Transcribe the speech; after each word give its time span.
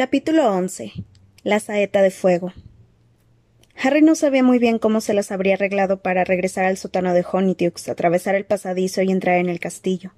Capítulo 0.00 0.50
11. 0.50 0.94
La 1.42 1.60
saeta 1.60 2.00
de 2.00 2.10
fuego. 2.10 2.54
Harry 3.76 4.00
no 4.00 4.14
sabía 4.14 4.42
muy 4.42 4.58
bien 4.58 4.78
cómo 4.78 5.02
se 5.02 5.12
las 5.12 5.30
habría 5.30 5.56
arreglado 5.56 6.00
para 6.00 6.24
regresar 6.24 6.64
al 6.64 6.78
sótano 6.78 7.12
de 7.12 7.22
Honeytux, 7.30 7.86
atravesar 7.86 8.34
el 8.34 8.46
pasadizo 8.46 9.02
y 9.02 9.10
entrar 9.10 9.36
en 9.36 9.50
el 9.50 9.60
castillo. 9.60 10.14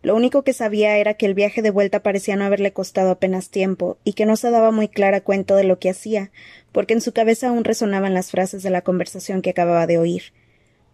Lo 0.00 0.16
único 0.16 0.44
que 0.44 0.54
sabía 0.54 0.96
era 0.96 1.12
que 1.12 1.26
el 1.26 1.34
viaje 1.34 1.60
de 1.60 1.68
vuelta 1.68 2.02
parecía 2.02 2.36
no 2.36 2.46
haberle 2.46 2.72
costado 2.72 3.10
apenas 3.10 3.50
tiempo, 3.50 3.98
y 4.02 4.14
que 4.14 4.24
no 4.24 4.34
se 4.34 4.50
daba 4.50 4.70
muy 4.70 4.88
clara 4.88 5.20
cuenta 5.20 5.54
de 5.56 5.64
lo 5.64 5.78
que 5.78 5.90
hacía, 5.90 6.30
porque 6.72 6.94
en 6.94 7.02
su 7.02 7.12
cabeza 7.12 7.48
aún 7.48 7.64
resonaban 7.64 8.14
las 8.14 8.30
frases 8.30 8.62
de 8.62 8.70
la 8.70 8.80
conversación 8.80 9.42
que 9.42 9.50
acababa 9.50 9.86
de 9.86 9.98
oír. 9.98 10.32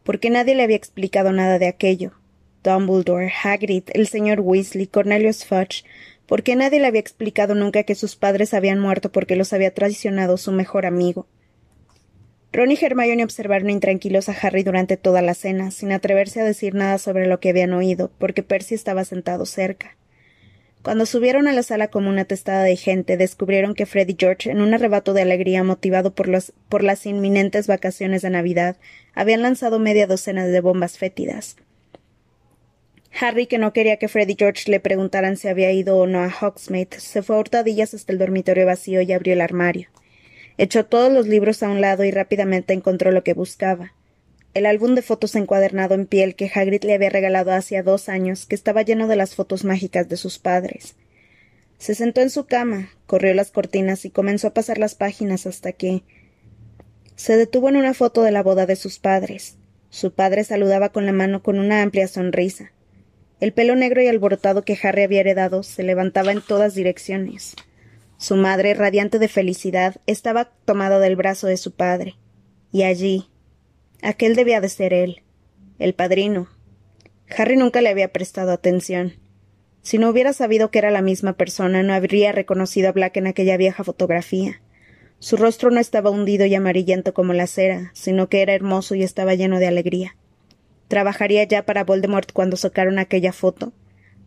Porque 0.03 0.31
nadie 0.31 0.57
le 0.57 0.65
había 0.65 0.75
explicado 0.75 1.31
nada 1.31 1.61
de 1.61 1.69
aquello. 1.69 2.15
Dumbledore, 2.65 3.31
Hagrid, 3.45 3.85
el 3.93 4.09
señor 4.09 4.41
Weasley, 4.41 4.87
Cornelius 4.87 5.45
Fudge, 5.45 5.85
porque 6.27 6.57
nadie 6.57 6.81
le 6.81 6.87
había 6.87 7.01
explicado 7.01 7.55
nunca 7.55 7.83
que 7.83 7.95
sus 7.95 8.17
padres 8.17 8.55
habían 8.55 8.81
muerto 8.81 9.13
porque 9.13 9.37
los 9.37 9.53
había 9.53 9.75
traicionado 9.75 10.37
su 10.37 10.53
mejor 10.53 10.87
amigo. 10.87 11.27
Ron 12.53 12.71
y 12.71 12.79
Hermione 12.81 13.25
observaron 13.25 13.69
intranquilos 13.69 14.29
a 14.29 14.37
Harry 14.41 14.63
durante 14.63 14.97
toda 14.97 15.23
la 15.23 15.35
cena, 15.35 15.73
sin 15.73 15.91
atreverse 15.91 16.41
a 16.41 16.45
decir 16.45 16.75
nada 16.75 16.99
sobre 16.99 17.27
lo 17.27 17.41
que 17.41 17.51
habían 17.51 17.73
oído, 17.73 18.13
porque 18.19 18.45
Percy 18.45 18.77
estaba 18.77 19.05
sentado 19.05 19.45
cerca. 19.45 19.97
Cuando 20.85 21.07
subieron 21.07 21.49
a 21.49 21.53
la 21.53 21.63
sala 21.65 21.89
como 21.89 22.11
una 22.11 22.27
testada 22.27 22.63
de 22.63 22.77
gente, 22.77 23.17
descubrieron 23.17 23.75
que 23.75 23.87
Fred 23.87 24.07
y 24.07 24.17
George, 24.17 24.51
en 24.51 24.61
un 24.61 24.73
arrebato 24.73 25.15
de 25.15 25.23
alegría 25.23 25.65
motivado 25.65 26.15
por, 26.15 26.29
los, 26.29 26.53
por 26.69 26.85
las 26.85 27.07
inminentes 27.07 27.67
vacaciones 27.67 28.23
de 28.23 28.31
Navidad, 28.31 28.77
habían 29.15 29.43
lanzado 29.43 29.81
media 29.81 30.07
docena 30.07 30.47
de 30.47 30.61
bombas 30.61 30.97
fétidas. 30.99 31.57
Harry, 33.21 33.47
que 33.47 33.59
no 33.59 33.73
quería 33.73 33.97
que 33.97 34.09
Fred 34.09 34.29
y 34.29 34.37
George 34.37 34.71
le 34.71 34.81
preguntaran 34.81 35.37
si 35.37 35.49
había 35.49 35.71
ido 35.71 35.97
o 35.97 36.07
no 36.07 36.21
a 36.21 36.29
Hogsmeade, 36.29 36.99
se 36.99 37.23
fue 37.23 37.37
a 37.37 37.39
hurtadillas 37.39 37.95
hasta 37.95 38.13
el 38.13 38.19
dormitorio 38.19 38.67
vacío 38.67 39.03
y 39.03 39.13
abrió 39.13 39.35
el 39.35 39.41
armario. 39.41 39.89
Echó 40.59 40.87
todos 40.87 41.13
los 41.13 41.27
libros 41.27 41.63
a 41.63 41.69
un 41.69 41.81
lado 41.81 42.05
y 42.05 42.11
rápidamente 42.11 42.73
encontró 42.73 43.13
lo 43.13 43.23
que 43.23 43.35
buscaba. 43.35 43.93
El 44.53 44.67
álbum 44.67 44.95
de 44.95 45.03
fotos 45.03 45.35
encuadernado 45.35 45.95
en 45.95 46.07
piel 46.07 46.35
que 46.35 46.51
Hagrid 46.53 46.85
le 46.85 46.95
había 46.95 47.11
regalado 47.11 47.53
hacía 47.53 47.83
dos 47.83 48.09
años, 48.09 48.47
que 48.47 48.55
estaba 48.55 48.83
lleno 48.83 49.09
de 49.09 49.17
las 49.17 49.35
fotos 49.35 49.65
mágicas 49.65 50.09
de 50.09 50.17
sus 50.17 50.39
padres. 50.39 50.95
Se 51.79 51.95
sentó 51.95 52.21
en 52.21 52.31
su 52.31 52.47
cama, 52.47 52.91
corrió 53.07 53.35
las 53.35 53.51
cortinas 53.51 54.05
y 54.05 54.11
comenzó 54.11 54.49
a 54.49 54.55
pasar 54.55 54.79
las 54.79 54.95
páginas 54.95 55.47
hasta 55.47 55.73
que 55.73 56.03
se 57.17 57.37
detuvo 57.37 57.69
en 57.69 57.77
una 57.77 57.95
foto 57.95 58.23
de 58.23 58.31
la 58.31 58.43
boda 58.43 58.67
de 58.67 58.77
sus 58.77 58.99
padres. 58.99 59.57
Su 59.91 60.13
padre 60.13 60.45
saludaba 60.45 60.91
con 60.91 61.07
la 61.07 61.13
mano 61.13 61.43
con 61.43 61.59
una 61.59 61.83
amplia 61.83 62.09
sonrisa. 62.09 62.73
El 63.41 63.53
pelo 63.53 63.75
negro 63.75 64.03
y 64.03 64.07
alborotado 64.07 64.65
que 64.65 64.79
Harry 64.83 65.03
había 65.03 65.21
heredado 65.21 65.63
se 65.63 65.83
levantaba 65.83 66.33
en 66.33 66.41
todas 66.41 66.75
direcciones. 66.75 67.57
Su 68.17 68.37
madre, 68.37 68.75
radiante 68.75 69.19
de 69.19 69.29
felicidad, 69.29 69.97
estaba 70.07 70.53
tomada 70.65 70.99
del 70.99 71.17
brazo 71.17 71.47
de 71.47 71.57
su 71.57 71.73
padre. 71.73 72.15
Y 72.73 72.85
allí. 72.85 73.29
Aquel 74.03 74.37
debía 74.37 74.61
de 74.61 74.69
ser 74.69 74.93
él. 74.93 75.23
El 75.79 75.95
padrino. 75.95 76.49
Harry 77.37 77.57
nunca 77.57 77.81
le 77.81 77.89
había 77.89 78.13
prestado 78.13 78.53
atención. 78.53 79.15
Si 79.83 79.99
no 79.99 80.09
hubiera 80.09 80.33
sabido 80.33 80.71
que 80.71 80.79
era 80.79 80.91
la 80.91 81.03
misma 81.03 81.35
persona, 81.35 81.83
no 81.83 81.93
habría 81.93 82.33
reconocido 82.33 82.89
a 82.89 82.93
Black 82.93 83.17
en 83.17 83.27
aquella 83.27 83.57
vieja 83.57 83.85
fotografía. 83.85 84.63
Su 85.19 85.37
rostro 85.37 85.71
no 85.71 85.81
estaba 85.81 86.11
hundido 86.11 86.47
y 86.47 86.55
amarillento 86.55 87.13
como 87.13 87.33
la 87.33 87.47
cera, 87.47 87.91
sino 87.95 88.29
que 88.29 88.43
era 88.43 88.55
hermoso 88.55 88.95
y 88.95 89.03
estaba 89.03 89.35
lleno 89.35 89.59
de 89.59 89.67
alegría. 89.67 90.17
¿Trabajaría 90.95 91.43
ya 91.43 91.65
para 91.67 91.83
Voldemort 91.83 92.31
cuando 92.31 92.57
sacaron 92.57 93.01
aquella 93.01 93.33
foto? 93.33 93.73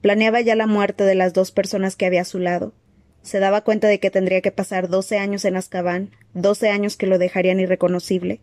Planeaba 0.01 0.41
ya 0.41 0.53
la 0.53 0.67
muerte 0.67 1.05
de 1.05 1.15
las 1.15 1.31
dos 1.31 1.51
personas 1.51 1.95
que 1.95 2.05
había 2.05 2.23
a 2.23 2.25
su 2.25 2.39
lado, 2.39 2.73
se 3.21 3.39
daba 3.39 3.61
cuenta 3.61 3.87
de 3.87 4.01
que 4.01 4.11
tendría 4.11 4.41
que 4.41 4.51
pasar 4.51 4.89
doce 4.89 5.17
años 5.17 5.45
en 5.45 5.55
Azkaban, 5.55 6.11
doce 6.33 6.67
años 6.67 6.97
que 6.97 7.07
lo 7.07 7.19
dejarían 7.19 7.61
irreconocible. 7.61 8.41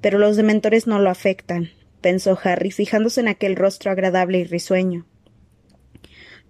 Pero 0.00 0.20
los 0.20 0.36
dementores 0.36 0.86
no 0.86 1.00
lo 1.00 1.10
afectan, 1.10 1.70
pensó 2.00 2.38
Harry, 2.44 2.70
fijándose 2.70 3.20
en 3.20 3.26
aquel 3.26 3.56
rostro 3.56 3.90
agradable 3.90 4.38
y 4.38 4.44
risueño. 4.44 5.04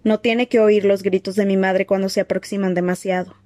No 0.03 0.19
tiene 0.19 0.49
que 0.49 0.59
oír 0.59 0.85
los 0.85 1.01
gritos 1.01 1.35
de 1.35 1.47
mi 1.47 1.57
madre 1.57 1.87
cuando 1.87 2.09
se 2.09 2.21
aproximan 2.21 2.75
demasiado. 2.75 3.37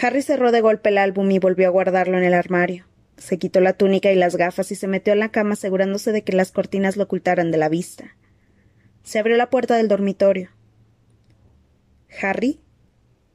Harry 0.00 0.22
cerró 0.22 0.52
de 0.52 0.60
golpe 0.60 0.90
el 0.90 0.98
álbum 0.98 1.28
y 1.32 1.40
volvió 1.40 1.66
a 1.66 1.70
guardarlo 1.72 2.18
en 2.18 2.22
el 2.22 2.34
armario. 2.34 2.86
Se 3.20 3.38
quitó 3.38 3.60
la 3.60 3.74
túnica 3.74 4.10
y 4.10 4.14
las 4.14 4.34
gafas 4.36 4.72
y 4.72 4.74
se 4.74 4.88
metió 4.88 5.12
en 5.12 5.18
la 5.18 5.28
cama 5.28 5.52
asegurándose 5.52 6.10
de 6.10 6.24
que 6.24 6.32
las 6.32 6.52
cortinas 6.52 6.96
lo 6.96 7.04
ocultaran 7.04 7.50
de 7.50 7.58
la 7.58 7.68
vista. 7.68 8.16
Se 9.02 9.18
abrió 9.18 9.36
la 9.36 9.50
puerta 9.50 9.76
del 9.76 9.88
dormitorio. 9.88 10.48
¿Harry? 12.22 12.60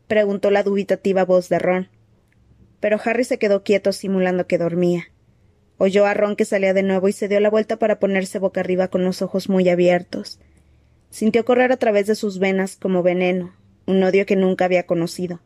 preguntó 0.08 0.50
la 0.50 0.64
dubitativa 0.64 1.24
voz 1.24 1.50
de 1.50 1.60
Ron. 1.60 1.90
Pero 2.80 3.00
Harry 3.06 3.26
se 3.26 3.38
quedó 3.38 3.64
quieto 3.64 3.92
simulando 3.92 4.48
que 4.48 4.58
dormía. 4.58 5.12
Oyó 5.78 6.08
a 6.08 6.16
Ron 6.16 6.36
que 6.36 6.46
salía 6.46 6.74
de 6.74 6.82
nuevo 6.82 7.08
y 7.08 7.12
se 7.12 7.28
dio 7.28 7.40
la 7.40 7.52
vuelta 7.52 7.78
para 7.78 8.00
ponerse 8.00 8.40
boca 8.40 8.62
arriba 8.62 8.88
con 8.88 9.06
los 9.06 9.22
ojos 9.22 9.50
muy 9.50 9.70
abiertos. 9.70 10.40
Sintió 11.12 11.46
correr 11.46 11.72
a 11.72 11.78
través 11.78 12.08
de 12.08 12.16
sus 12.16 12.40
venas 12.40 12.76
como 12.76 13.04
veneno, 13.04 13.54
un 13.86 14.02
odio 14.02 14.26
que 14.26 14.36
nunca 14.36 14.66
había 14.66 14.88
conocido. 14.88 15.42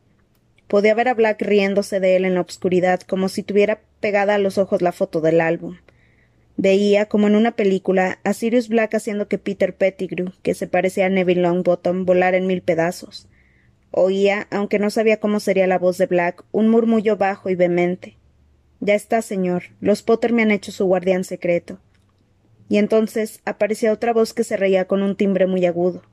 Podía 0.69 0.93
ver 0.93 1.07
a 1.07 1.15
Black 1.15 1.41
riéndose 1.41 1.99
de 1.99 2.15
él 2.15 2.25
en 2.25 2.35
la 2.35 2.41
oscuridad, 2.41 3.01
como 3.01 3.27
si 3.27 3.41
tuviera 3.41 3.81
pegada 3.99 4.35
a 4.35 4.37
los 4.37 4.59
ojos 4.59 4.83
la 4.83 4.91
foto 4.91 5.19
del 5.19 5.41
álbum. 5.41 5.77
Veía, 6.57 7.07
como 7.07 7.25
en 7.25 7.35
una 7.35 7.55
película, 7.55 8.19
a 8.23 8.33
Sirius 8.33 8.69
Black 8.69 8.93
haciendo 8.93 9.27
que 9.27 9.39
Peter 9.39 9.73
Pettigrew, 9.75 10.31
que 10.43 10.53
se 10.53 10.67
parecía 10.67 11.07
a 11.07 11.09
Neville 11.09 11.41
Longbottom, 11.41 12.05
volara 12.05 12.37
en 12.37 12.45
mil 12.45 12.61
pedazos. 12.61 13.27
Oía, 13.89 14.47
aunque 14.51 14.77
no 14.77 14.91
sabía 14.91 15.19
cómo 15.19 15.39
sería 15.39 15.65
la 15.65 15.79
voz 15.79 15.97
de 15.97 16.05
Black, 16.05 16.43
un 16.51 16.69
murmullo 16.69 17.17
bajo 17.17 17.49
y 17.49 17.55
vehemente. 17.55 18.17
Ya 18.79 18.93
está, 18.93 19.23
señor. 19.23 19.63
Los 19.81 20.03
Potter 20.03 20.33
me 20.33 20.43
han 20.43 20.51
hecho 20.51 20.71
su 20.71 20.85
guardián 20.85 21.23
secreto. 21.23 21.79
Y 22.69 22.77
entonces 22.77 23.41
aparecía 23.43 23.91
otra 23.91 24.13
voz 24.13 24.35
que 24.35 24.43
se 24.43 24.55
reía 24.55 24.85
con 24.85 25.01
un 25.01 25.15
timbre 25.15 25.47
muy 25.47 25.65
agudo, 25.65 26.03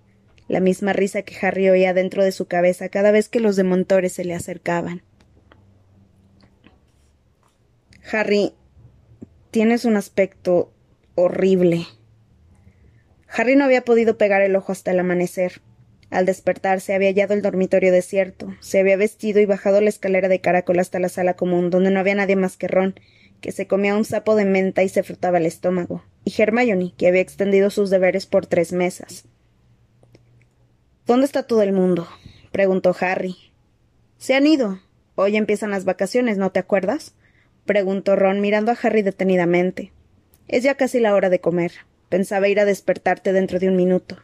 la 0.48 0.60
misma 0.60 0.92
risa 0.92 1.22
que 1.22 1.36
Harry 1.44 1.68
oía 1.68 1.94
dentro 1.94 2.24
de 2.24 2.32
su 2.32 2.46
cabeza 2.46 2.88
cada 2.88 3.10
vez 3.10 3.28
que 3.28 3.40
los 3.40 3.56
demontores 3.56 4.12
se 4.12 4.24
le 4.24 4.34
acercaban. 4.34 5.02
Harry, 8.12 8.52
Tienes 9.56 9.86
un 9.86 9.96
aspecto 9.96 10.70
horrible. 11.14 11.86
Harry 13.26 13.56
no 13.56 13.64
había 13.64 13.86
podido 13.86 14.18
pegar 14.18 14.42
el 14.42 14.54
ojo 14.54 14.70
hasta 14.70 14.90
el 14.90 14.98
amanecer. 14.98 15.62
Al 16.10 16.26
despertarse 16.26 16.94
había 16.94 17.08
hallado 17.08 17.32
el 17.32 17.40
dormitorio 17.40 17.90
desierto, 17.90 18.54
se 18.60 18.80
había 18.80 18.98
vestido 18.98 19.40
y 19.40 19.46
bajado 19.46 19.80
la 19.80 19.88
escalera 19.88 20.28
de 20.28 20.42
caracol 20.42 20.78
hasta 20.78 20.98
la 20.98 21.08
sala 21.08 21.36
común, 21.36 21.70
donde 21.70 21.90
no 21.90 22.00
había 22.00 22.16
nadie 22.16 22.36
más 22.36 22.58
que 22.58 22.68
Ron, 22.68 23.00
que 23.40 23.50
se 23.50 23.66
comía 23.66 23.96
un 23.96 24.04
sapo 24.04 24.36
de 24.36 24.44
menta 24.44 24.82
y 24.82 24.90
se 24.90 25.02
frotaba 25.02 25.38
el 25.38 25.46
estómago, 25.46 26.04
y 26.22 26.34
Hermione, 26.36 26.92
que 26.98 27.08
había 27.08 27.22
extendido 27.22 27.70
sus 27.70 27.88
deberes 27.88 28.26
por 28.26 28.44
tres 28.44 28.74
mesas. 28.74 29.24
¿Dónde 31.06 31.26
está 31.26 31.44
todo 31.44 31.62
el 31.62 31.72
mundo? 31.72 32.08
preguntó 32.50 32.94
Harry. 32.98 33.36
Se 34.18 34.34
han 34.34 34.44
ido. 34.46 34.80
Hoy 35.14 35.36
empiezan 35.36 35.70
las 35.70 35.84
vacaciones, 35.84 36.36
¿no 36.36 36.50
te 36.50 36.58
acuerdas? 36.58 37.14
preguntó 37.64 38.16
Ron 38.16 38.40
mirando 38.40 38.72
a 38.72 38.78
Harry 38.82 39.02
detenidamente. 39.02 39.92
Es 40.48 40.64
ya 40.64 40.74
casi 40.74 40.98
la 40.98 41.14
hora 41.14 41.30
de 41.30 41.40
comer. 41.40 41.72
Pensaba 42.08 42.48
ir 42.48 42.58
a 42.58 42.64
despertarte 42.64 43.32
dentro 43.32 43.60
de 43.60 43.68
un 43.68 43.76
minuto. 43.76 44.18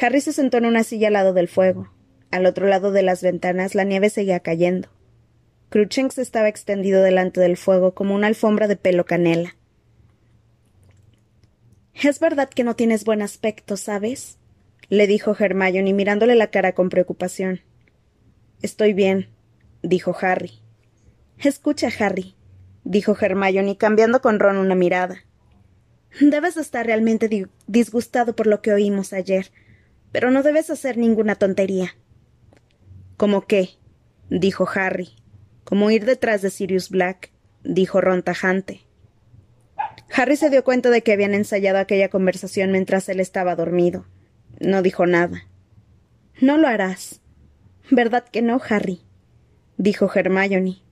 Harry 0.00 0.20
se 0.20 0.32
sentó 0.32 0.58
en 0.58 0.66
una 0.66 0.82
silla 0.82 1.06
al 1.08 1.12
lado 1.12 1.32
del 1.32 1.46
fuego. 1.46 1.92
Al 2.32 2.44
otro 2.46 2.66
lado 2.66 2.90
de 2.90 3.02
las 3.02 3.22
ventanas 3.22 3.76
la 3.76 3.84
nieve 3.84 4.10
seguía 4.10 4.40
cayendo. 4.40 4.88
Cruchens 5.68 6.18
estaba 6.18 6.48
extendido 6.48 7.04
delante 7.04 7.40
del 7.40 7.56
fuego 7.56 7.94
como 7.94 8.16
una 8.16 8.26
alfombra 8.26 8.66
de 8.66 8.74
pelo 8.74 9.04
canela. 9.04 9.54
Es 11.94 12.18
verdad 12.18 12.48
que 12.48 12.64
no 12.64 12.74
tienes 12.74 13.04
buen 13.04 13.22
aspecto, 13.22 13.76
¿sabes? 13.76 14.39
Le 14.90 15.06
dijo 15.06 15.34
Hermione 15.38 15.92
mirándole 15.94 16.34
la 16.34 16.48
cara 16.48 16.74
con 16.74 16.88
preocupación. 16.88 17.60
Estoy 18.60 18.92
bien, 18.92 19.28
dijo 19.82 20.14
Harry. 20.20 20.60
Escucha, 21.38 21.88
Harry, 22.00 22.34
dijo 22.82 23.16
Hermione, 23.18 23.78
cambiando 23.78 24.20
con 24.20 24.40
Ron 24.40 24.56
una 24.56 24.74
mirada. 24.74 25.24
Debes 26.20 26.56
estar 26.56 26.84
realmente 26.84 27.48
disgustado 27.68 28.34
por 28.34 28.48
lo 28.48 28.62
que 28.62 28.72
oímos 28.72 29.12
ayer, 29.12 29.52
pero 30.10 30.32
no 30.32 30.42
debes 30.42 30.70
hacer 30.70 30.98
ninguna 30.98 31.36
tontería. 31.36 31.94
¿Cómo 33.16 33.46
qué? 33.46 33.70
dijo 34.28 34.68
Harry. 34.74 35.10
Como 35.62 35.92
ir 35.92 36.04
detrás 36.04 36.42
de 36.42 36.50
Sirius 36.50 36.90
Black, 36.90 37.30
dijo 37.62 38.00
Ron 38.00 38.24
tajante. 38.24 38.80
Harry 40.12 40.36
se 40.36 40.50
dio 40.50 40.64
cuenta 40.64 40.90
de 40.90 41.02
que 41.02 41.12
habían 41.12 41.34
ensayado 41.34 41.78
aquella 41.78 42.08
conversación 42.08 42.72
mientras 42.72 43.08
él 43.08 43.20
estaba 43.20 43.54
dormido. 43.54 44.04
No 44.58 44.82
dijo 44.82 45.06
nada. 45.06 45.46
No 46.40 46.58
lo 46.58 46.68
harás. 46.68 47.20
¿Verdad 47.90 48.24
que 48.24 48.42
no, 48.42 48.60
Harry? 48.68 49.00
dijo 49.76 50.10
Hermione 50.14 50.82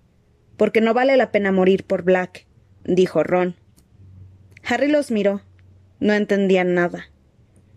porque 0.59 0.81
no 0.83 0.93
vale 0.93 1.17
la 1.17 1.31
pena 1.31 1.53
morir 1.53 1.85
por 1.85 2.03
Black, 2.03 2.45
dijo 2.85 3.23
Ron. 3.23 3.55
Harry 4.65 4.89
los 4.89 5.11
miró. 5.11 5.41
No 6.01 6.13
entendían 6.13 6.75
nada. 6.75 7.11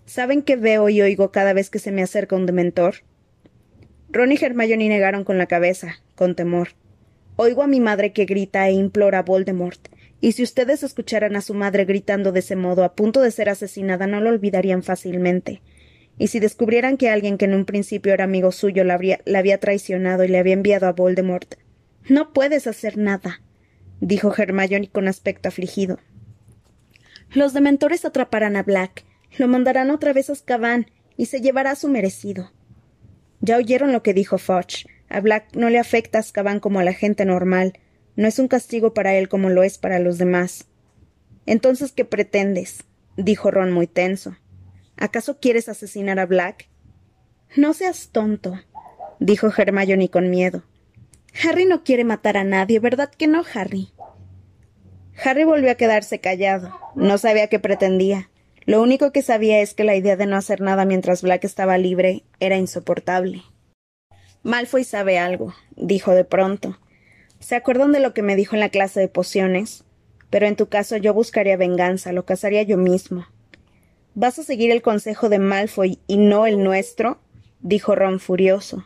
¿Saben 0.06 0.42
qué 0.42 0.58
veo 0.58 0.90
y 0.90 1.02
oigo 1.02 1.32
cada 1.32 1.54
vez 1.54 1.70
que 1.70 1.80
se 1.80 1.92
me 1.92 2.04
acerca 2.04 2.36
un 2.36 2.46
dementor? 2.46 2.96
Ron 4.10 4.32
y 4.32 4.38
Hermione 4.42 4.90
negaron 4.90 5.24
con 5.24 5.38
la 5.38 5.46
cabeza, 5.46 6.02
con 6.16 6.36
temor. 6.36 6.70
Oigo 7.36 7.64
a 7.64 7.68
mi 7.68 7.80
madre 7.80 8.14
que 8.14 8.26
grita 8.26 8.68
e 8.68 8.74
implora 8.74 9.20
a 9.20 9.24
Voldemort, 9.24 9.88
y 10.20 10.34
si 10.34 10.44
ustedes 10.44 10.84
escucharan 10.84 11.36
a 11.36 11.42
su 11.42 11.54
madre 11.54 11.86
gritando 11.86 12.32
de 12.32 12.40
ese 12.40 12.56
modo 12.56 12.84
a 12.84 12.94
punto 12.96 13.22
de 13.22 13.32
ser 13.32 13.50
asesinada 13.50 14.06
no 14.06 14.22
lo 14.22 14.30
olvidarían 14.30 14.84
fácilmente. 14.84 15.62
Y 16.22 16.28
si 16.28 16.40
descubrieran 16.40 16.98
que 16.98 17.10
alguien 17.10 17.40
que 17.40 17.46
en 17.46 17.56
un 17.56 17.66
principio 17.66 18.14
era 18.14 18.26
amigo 18.26 18.52
suyo 18.52 18.84
la, 18.84 18.94
había 18.94 19.60
traicionado 19.60 20.24
y 20.24 20.28
le 20.28 20.38
había 20.38 20.54
enviado 20.54 20.86
a 20.86 20.92
Voldemort. 20.92 21.56
No 22.08 22.32
puedes 22.32 22.68
hacer 22.68 22.96
nada, 22.96 23.42
dijo 24.02 24.32
Hermione 24.38 24.88
con 24.88 25.08
aspecto 25.08 25.50
afligido. 25.50 25.98
Los 27.34 27.54
dementores 27.54 28.06
atraparán 28.06 28.56
a 28.56 28.62
Black, 28.62 29.04
lo 29.40 29.48
mandarán 29.48 29.90
otra 29.90 30.14
vez 30.14 30.30
a 30.30 30.34
Azkaban 30.34 30.92
y 31.18 31.26
se 31.26 31.42
llevará 31.42 31.74
su 31.74 31.90
merecido. 31.90 32.52
Ya 33.40 33.58
oyeron 33.58 33.92
lo 33.92 34.04
que 34.04 34.14
dijo 34.14 34.38
Fudge. 34.38 34.86
A 35.10 35.22
Black 35.22 35.56
no 35.56 35.72
le 35.72 35.80
afecta 35.80 36.20
a 36.20 36.22
Azkaban 36.22 36.60
como 36.60 36.80
a 36.80 36.84
la 36.84 36.94
gente 36.94 37.26
normal. 37.26 37.74
No 38.16 38.28
es 38.28 38.38
un 38.38 38.48
castigo 38.48 38.94
para 38.94 39.16
él 39.16 39.28
como 39.28 39.50
lo 39.50 39.64
es 39.64 39.80
para 39.80 39.98
los 39.98 40.20
demás. 40.20 40.68
Entonces, 41.48 41.94
¿qué 41.94 42.06
pretendes? 42.06 42.84
dijo 43.18 43.50
Ron 43.50 43.72
muy 43.72 43.88
tenso. 43.88 44.36
¿Acaso 45.02 45.40
quieres 45.40 45.68
asesinar 45.68 46.20
a 46.20 46.28
Black? 46.28 46.68
No 47.56 47.74
seas 47.74 48.10
tonto, 48.12 48.60
dijo 49.20 49.48
Hermione 49.48 50.10
con 50.10 50.30
miedo. 50.30 50.62
Harry 51.44 51.66
no 51.66 51.84
quiere 51.84 52.04
matar 52.04 52.38
a 52.38 52.44
nadie, 52.44 52.80
¿verdad 52.80 53.10
que 53.10 53.26
no, 53.26 53.42
Harry? 53.52 53.90
Harry 55.26 55.44
volvió 55.44 55.72
a 55.72 55.76
quedarse 55.76 56.20
callado. 56.20 56.80
No 56.94 57.18
sabía 57.18 57.48
qué 57.48 57.58
pretendía. 57.58 58.30
Lo 58.68 58.80
único 58.80 59.12
que 59.12 59.24
sabía 59.24 59.60
es 59.62 59.74
que 59.74 59.86
la 59.86 59.96
idea 59.96 60.18
de 60.18 60.28
no 60.28 60.36
hacer 60.36 60.62
nada 60.62 60.86
mientras 60.86 61.24
Black 61.24 61.46
estaba 61.46 61.80
libre 61.80 62.24
era 62.40 62.58
insoportable. 62.58 63.42
Malfoy 64.44 64.84
sabe 64.84 65.18
algo, 65.18 65.56
dijo 65.76 66.12
de 66.12 66.26
pronto. 66.26 66.78
¿Se 67.40 67.56
acuerdan 67.56 67.92
de 67.92 68.02
lo 68.02 68.14
que 68.14 68.22
me 68.22 68.36
dijo 68.36 68.56
en 68.56 68.60
la 68.60 68.70
clase 68.70 69.00
de 69.00 69.08
pociones? 69.08 69.84
Pero 70.30 70.46
en 70.46 70.56
tu 70.56 70.70
caso 70.70 70.96
yo 70.96 71.16
buscaría 71.16 71.58
venganza, 71.58 72.12
lo 72.12 72.24
cazaría 72.24 72.62
yo 72.62 72.78
mismo. 72.78 73.26
¿Vas 74.14 74.40
a 74.40 74.44
seguir 74.44 74.72
el 74.72 74.82
consejo 74.82 75.30
de 75.30 75.40
Malfoy 75.40 76.00
y 76.08 76.18
no 76.18 76.46
el 76.46 76.64
nuestro? 76.64 77.20
dijo 77.62 77.96
Ron 77.96 78.20
furioso. 78.20 78.86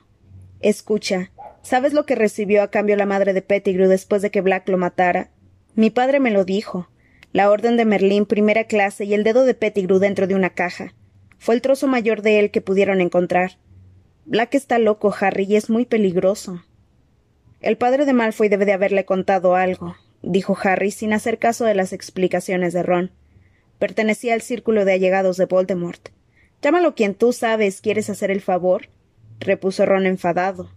Escucha, 0.59 1.31
¿sabes 1.61 1.93
lo 1.93 2.05
que 2.05 2.15
recibió 2.15 2.61
a 2.61 2.69
cambio 2.69 2.95
la 2.95 3.05
madre 3.05 3.33
de 3.33 3.41
Pettigrew 3.41 3.87
después 3.87 4.21
de 4.21 4.31
que 4.31 4.41
Black 4.41 4.69
lo 4.69 4.77
matara? 4.77 5.31
Mi 5.73 5.89
padre 5.89 6.19
me 6.19 6.31
lo 6.31 6.45
dijo 6.45 6.89
la 7.35 7.49
orden 7.49 7.75
de 7.75 7.83
Merlín 7.83 8.25
primera 8.25 8.63
clase 8.63 9.03
y 9.03 9.13
el 9.13 9.25
dedo 9.25 9.43
de 9.43 9.53
Pettigrew 9.55 9.99
dentro 9.99 10.25
de 10.25 10.35
una 10.35 10.51
caja. 10.51 10.93
Fue 11.37 11.53
el 11.53 11.61
trozo 11.61 11.85
mayor 11.85 12.21
de 12.21 12.39
él 12.39 12.49
que 12.49 12.61
pudieron 12.61 13.01
encontrar. 13.01 13.57
Black 14.23 14.55
está 14.55 14.79
loco, 14.79 15.13
Harry, 15.19 15.43
y 15.43 15.57
es 15.57 15.69
muy 15.69 15.85
peligroso. 15.85 16.63
El 17.59 17.75
padre 17.75 18.05
de 18.05 18.13
Malfoy 18.13 18.47
debe 18.47 18.65
de 18.65 18.71
haberle 18.71 19.03
contado 19.03 19.55
algo, 19.55 19.97
dijo 20.21 20.57
Harry 20.63 20.91
sin 20.91 21.11
hacer 21.11 21.37
caso 21.37 21.65
de 21.65 21.75
las 21.75 21.91
explicaciones 21.91 22.71
de 22.71 22.83
Ron. 22.83 23.11
Pertenecía 23.79 24.33
al 24.33 24.41
círculo 24.41 24.85
de 24.85 24.93
allegados 24.93 25.37
de 25.37 25.45
Voldemort. 25.45 26.09
Llámalo 26.61 26.95
quien 26.95 27.13
tú 27.13 27.33
sabes, 27.33 27.81
¿quieres 27.81 28.09
hacer 28.09 28.31
el 28.31 28.41
favor? 28.41 28.89
repuso 29.39 29.85
Ron 29.85 30.05
enfadado. 30.05 30.71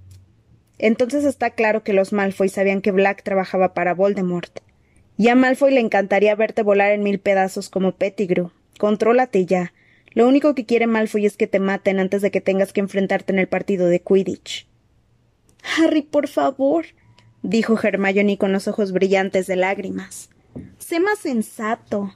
Entonces 0.79 1.25
está 1.25 1.51
claro 1.51 1.83
que 1.83 1.93
los 1.93 2.13
Malfoy 2.13 2.49
sabían 2.49 2.83
que 2.83 2.93
Black 2.93 3.23
trabajaba 3.23 3.75
para 3.75 3.95
Voldemort. 3.95 4.61
Y 5.17 5.29
a 5.29 5.35
Malfoy 5.35 5.73
le 5.73 5.81
encantaría 5.81 6.35
verte 6.37 6.63
volar 6.63 6.93
en 6.93 7.03
mil 7.03 7.19
pedazos 7.19 7.69
como 7.69 7.93
Pettigrew. 7.93 8.53
Contrólate 8.79 9.47
ya. 9.47 9.73
Lo 10.13 10.29
único 10.29 10.55
que 10.55 10.65
quiere 10.65 10.87
Malfoy 10.87 11.27
es 11.27 11.37
que 11.37 11.47
te 11.47 11.59
maten 11.59 11.99
antes 11.99 12.23
de 12.23 12.31
que 12.31 12.41
tengas 12.41 12.73
que 12.73 12.81
enfrentarte 12.81 13.33
en 13.33 13.39
el 13.39 13.49
partido 13.49 13.87
de 13.87 14.01
Quidditch. 14.01 14.69
Harry, 15.77 16.03
por 16.03 16.29
favor, 16.29 16.87
dijo 17.43 17.79
Hermione 17.83 18.39
con 18.39 18.53
los 18.53 18.69
ojos 18.69 18.93
brillantes 18.93 19.47
de 19.47 19.57
lágrimas. 19.57 20.31
Sé 20.79 21.01
más 21.01 21.19
sensato. 21.19 22.15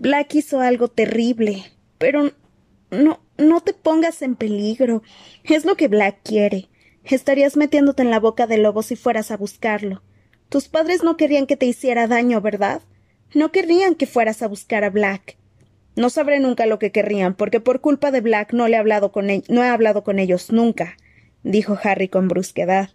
Black 0.00 0.34
hizo 0.34 0.62
algo 0.62 0.88
terrible, 0.88 1.62
pero 1.98 2.32
no, 2.90 3.20
no 3.36 3.60
te 3.60 3.74
pongas 3.74 4.22
en 4.22 4.34
peligro. 4.34 5.02
Es 5.44 5.66
lo 5.66 5.76
que 5.76 5.88
Black 5.88 6.20
quiere. 6.24 6.70
Estarías 7.04 7.58
metiéndote 7.58 8.00
en 8.00 8.10
la 8.10 8.18
boca 8.18 8.46
del 8.46 8.62
lobo 8.62 8.82
si 8.82 8.96
fueras 8.96 9.30
a 9.30 9.36
buscarlo. 9.36 10.02
Tus 10.48 10.68
padres 10.68 11.04
no 11.04 11.18
querían 11.18 11.46
que 11.46 11.58
te 11.58 11.66
hiciera 11.66 12.06
daño, 12.06 12.40
¿verdad? 12.40 12.80
No 13.34 13.52
querrían 13.52 13.94
que 13.94 14.06
fueras 14.06 14.40
a 14.40 14.48
buscar 14.48 14.84
a 14.84 14.90
Black. 14.90 15.36
No 15.96 16.08
sabré 16.08 16.40
nunca 16.40 16.64
lo 16.64 16.78
que 16.78 16.92
querrían, 16.92 17.34
porque 17.34 17.60
por 17.60 17.82
culpa 17.82 18.10
de 18.10 18.22
Black 18.22 18.54
no 18.54 18.68
le 18.68 18.76
he 18.76 18.78
hablado 18.78 19.12
con 19.12 19.28
e-, 19.28 19.44
no 19.48 19.62
he 19.62 19.68
hablado 19.68 20.02
con 20.02 20.18
ellos 20.18 20.50
nunca, 20.50 20.96
dijo 21.42 21.78
Harry 21.82 22.08
con 22.08 22.26
brusquedad. 22.26 22.88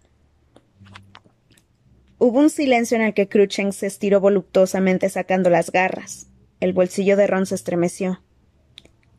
Hubo 2.18 2.40
un 2.40 2.50
silencio 2.50 2.96
en 2.96 3.04
el 3.04 3.14
que 3.14 3.28
Cruchen 3.28 3.72
se 3.72 3.86
estiró 3.86 4.18
voluptuosamente 4.18 5.08
sacando 5.08 5.50
las 5.50 5.70
garras. 5.70 6.26
El 6.66 6.72
bolsillo 6.72 7.16
de 7.16 7.28
Ron 7.28 7.46
se 7.46 7.54
estremeció. 7.54 8.20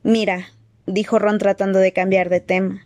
Mira, 0.03 0.47
dijo 0.85 1.17
Ron 1.17 1.37
tratando 1.37 1.79
de 1.79 1.93
cambiar 1.93 2.27
de 2.27 2.41
tema. 2.41 2.85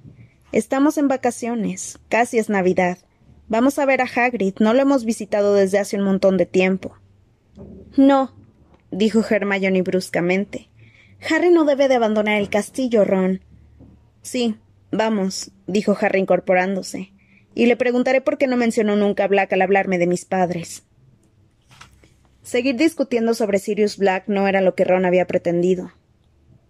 Estamos 0.51 0.99
en 0.99 1.07
vacaciones. 1.07 1.97
Casi 2.09 2.37
es 2.37 2.47
Navidad. 2.47 2.99
Vamos 3.47 3.79
a 3.79 3.87
ver 3.87 4.01
a 4.01 4.05
Hagrid. 4.05 4.53
No 4.59 4.75
lo 4.75 4.83
hemos 4.83 5.03
visitado 5.03 5.55
desde 5.55 5.79
hace 5.79 5.97
un 5.97 6.03
montón 6.03 6.37
de 6.37 6.45
tiempo. 6.45 6.95
No, 7.97 8.35
dijo 8.91 9.25
Hermione 9.27 9.81
bruscamente. 9.81 10.69
Harry 11.27 11.49
no 11.49 11.65
debe 11.65 11.87
de 11.87 11.95
abandonar 11.95 12.39
el 12.39 12.49
castillo, 12.49 13.03
Ron. 13.03 13.41
Sí, 14.21 14.57
vamos, 14.91 15.49
dijo 15.65 15.97
Harry 15.99 16.19
incorporándose. 16.19 17.13
Y 17.55 17.65
le 17.65 17.77
preguntaré 17.77 18.21
por 18.21 18.37
qué 18.37 18.45
no 18.45 18.57
mencionó 18.57 18.95
nunca 18.95 19.23
a 19.23 19.27
Black 19.27 19.53
al 19.53 19.63
hablarme 19.63 19.97
de 19.97 20.05
mis 20.05 20.25
padres. 20.25 20.83
Seguir 22.51 22.75
discutiendo 22.75 23.33
sobre 23.33 23.59
Sirius 23.59 23.95
Black 23.95 24.25
no 24.27 24.45
era 24.45 24.59
lo 24.59 24.75
que 24.75 24.83
Ron 24.83 25.05
había 25.05 25.25
pretendido. 25.25 25.93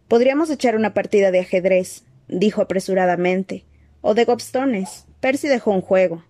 Podríamos 0.07 0.51
echar 0.51 0.75
una 0.75 0.93
partida 0.93 1.31
de 1.31 1.39
ajedrez, 1.39 2.03
dijo 2.27 2.61
apresuradamente, 2.61 3.65
o 4.01 4.13
de 4.13 4.25
gobstones. 4.25 5.07
Percy 5.21 5.47
dejó 5.47 5.71
un 5.71 5.81
juego. 5.81 6.23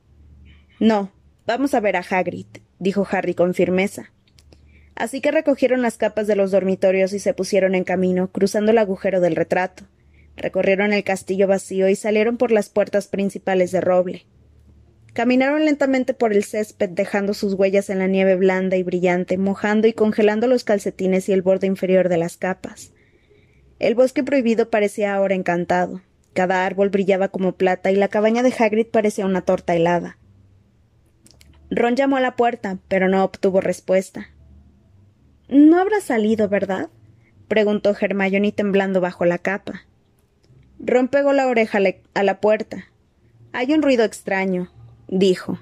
No, 0.80 1.12
vamos 1.46 1.74
a 1.74 1.82
ver 1.82 1.98
a 1.98 2.06
Hagrid, 2.10 2.46
dijo 2.80 3.06
Harry 3.12 3.34
con 3.34 3.54
firmeza. 3.54 4.14
Así 4.96 5.20
que 5.20 5.32
recogieron 5.32 5.82
las 5.82 5.98
capas 5.98 6.28
de 6.28 6.38
los 6.38 6.52
dormitorios 6.52 7.12
y 7.12 7.20
se 7.20 7.34
pusieron 7.34 7.76
en 7.76 7.84
camino, 7.84 8.32
cruzando 8.32 8.72
el 8.72 8.78
agujero 8.78 9.20
del 9.20 9.36
retrato. 9.36 9.84
Recorrieron 10.38 10.94
el 10.94 11.04
castillo 11.04 11.48
vacío 11.48 11.90
y 11.90 11.98
salieron 11.98 12.38
por 12.38 12.54
las 12.54 12.70
puertas 12.70 13.08
principales 13.08 13.74
de 13.74 13.82
roble. 13.82 14.26
Caminaron 15.14 15.66
lentamente 15.66 16.14
por 16.14 16.32
el 16.32 16.44
césped, 16.44 16.90
dejando 16.90 17.34
sus 17.34 17.54
huellas 17.54 17.90
en 17.90 18.00
la 18.00 18.08
nieve 18.08 18.36
blanda 18.36 18.78
y 18.78 18.84
brillante, 18.84 19.38
mojando 19.38 19.88
y 19.88 19.94
congelando 19.94 20.48
los 20.48 20.64
calcetines 20.64 21.28
y 21.28 21.34
el 21.34 21.42
borde 21.42 21.68
inferior 21.68 22.08
de 22.08 22.18
las 22.18 22.38
capas. 22.38 22.94
El 23.80 23.96
bosque 23.96 24.24
prohibido 24.24 24.70
parecía 24.70 25.14
ahora 25.14 25.36
encantado. 25.36 26.02
Cada 26.34 26.66
árbol 26.66 26.90
brillaba 26.90 27.28
como 27.28 27.54
plata 27.54 27.92
y 27.92 27.96
la 27.96 28.08
cabaña 28.08 28.42
de 28.42 28.54
Hagrid 28.58 28.88
parecía 28.88 29.26
una 29.26 29.42
torta 29.42 29.76
helada. 29.76 30.18
Ron 31.70 31.96
llamó 31.96 32.18
a 32.18 32.22
la 32.22 32.36
puerta, 32.38 32.80
pero 32.88 33.10
no 33.10 33.24
obtuvo 33.24 33.60
respuesta. 33.60 34.30
No 35.50 35.80
habrá 35.80 36.00
salido, 36.00 36.48
¿verdad? 36.48 36.90
preguntó 37.50 37.94
Hermione 38.00 38.54
temblando 38.54 39.02
bajo 39.02 39.26
la 39.26 39.40
capa. 39.40 39.82
Ron 40.80 41.10
pegó 41.10 41.34
la 41.34 41.48
oreja 41.48 41.80
a 42.14 42.24
la 42.24 42.40
puerta. 42.40 42.86
Hay 43.52 43.74
un 43.74 43.82
ruido 43.82 44.06
extraño, 44.06 44.72
dijo. 45.12 45.60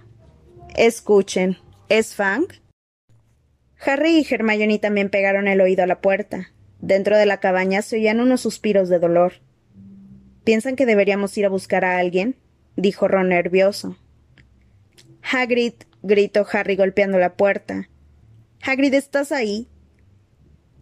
Escuchen, 0.76 1.58
¿es 1.90 2.16
Fang? 2.16 2.46
Harry 3.86 4.20
y 4.20 4.34
Hermione 4.34 4.80
también 4.80 5.10
pegaron 5.10 5.48
el 5.48 5.60
oído 5.60 5.84
a 5.84 5.88
la 5.88 6.00
puerta. 6.00 6.52
Dentro 6.80 7.18
de 7.18 7.26
la 7.26 7.40
cabaña 7.40 7.82
se 7.82 7.98
oían 7.98 8.22
unos 8.22 8.42
suspiros 8.42 8.88
de 8.88 9.00
dolor. 9.00 9.34
¿Piensan 10.46 10.76
que 10.76 10.86
deberíamos 10.86 11.38
ir 11.38 11.46
a 11.46 11.50
buscar 11.50 11.84
a 11.84 11.98
alguien? 11.98 12.38
dijo 12.78 13.08
Ron 13.08 13.30
nervioso. 13.30 13.98
Hagrid, 15.22 15.74
gritó 16.02 16.46
Harry 16.52 16.76
golpeando 16.76 17.18
la 17.18 17.34
puerta. 17.34 17.90
Hagrid, 18.62 18.94
¿estás 18.94 19.32
ahí? 19.32 19.68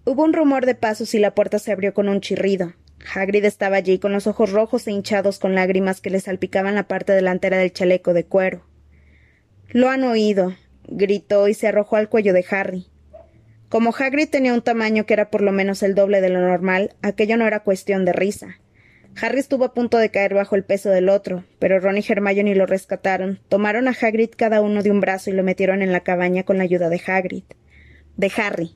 Hubo 0.05 0.23
un 0.23 0.33
rumor 0.33 0.65
de 0.65 0.75
pasos 0.75 1.13
y 1.15 1.19
la 1.19 1.33
puerta 1.33 1.59
se 1.59 1.71
abrió 1.71 1.93
con 1.93 2.09
un 2.09 2.21
chirrido. 2.21 2.73
Hagrid 3.13 3.45
estaba 3.45 3.77
allí 3.77 3.99
con 3.99 4.11
los 4.11 4.27
ojos 4.27 4.51
rojos 4.51 4.87
e 4.87 4.91
hinchados 4.91 5.39
con 5.39 5.55
lágrimas 5.55 6.01
que 6.01 6.09
le 6.09 6.19
salpicaban 6.19 6.75
la 6.75 6.87
parte 6.87 7.13
delantera 7.13 7.57
del 7.57 7.73
chaleco 7.73 8.13
de 8.13 8.25
cuero. 8.25 8.65
Lo 9.69 9.89
han 9.89 10.03
oído, 10.03 10.55
gritó 10.87 11.47
y 11.47 11.53
se 11.53 11.67
arrojó 11.67 11.95
al 11.95 12.09
cuello 12.09 12.33
de 12.33 12.45
Harry. 12.49 12.87
Como 13.69 13.93
Hagrid 13.93 14.29
tenía 14.29 14.53
un 14.53 14.61
tamaño 14.61 15.05
que 15.05 15.13
era 15.13 15.29
por 15.29 15.41
lo 15.41 15.51
menos 15.51 15.83
el 15.83 15.93
doble 15.93 16.21
de 16.21 16.29
lo 16.29 16.39
normal, 16.39 16.95
aquello 17.01 17.35
no 17.37 17.45
era 17.45 17.63
cuestión 17.63 18.05
de 18.05 18.13
risa. 18.13 18.59
Harry 19.21 19.39
estuvo 19.39 19.65
a 19.65 19.73
punto 19.73 19.97
de 19.97 20.11
caer 20.11 20.33
bajo 20.33 20.55
el 20.55 20.63
peso 20.63 20.89
del 20.89 21.09
otro, 21.09 21.43
pero 21.59 21.79
Ron 21.79 21.97
y 21.97 22.05
Hermione 22.07 22.55
lo 22.55 22.65
rescataron, 22.65 23.39
tomaron 23.49 23.87
a 23.87 23.95
Hagrid 23.99 24.29
cada 24.37 24.61
uno 24.61 24.83
de 24.83 24.91
un 24.91 25.01
brazo 25.01 25.29
y 25.29 25.33
lo 25.33 25.43
metieron 25.43 25.81
en 25.81 25.91
la 25.91 26.01
cabaña 26.01 26.43
con 26.43 26.57
la 26.57 26.63
ayuda 26.63 26.87
de 26.87 27.01
Hagrid. 27.05 27.43
De 28.15 28.31
Harry. 28.37 28.75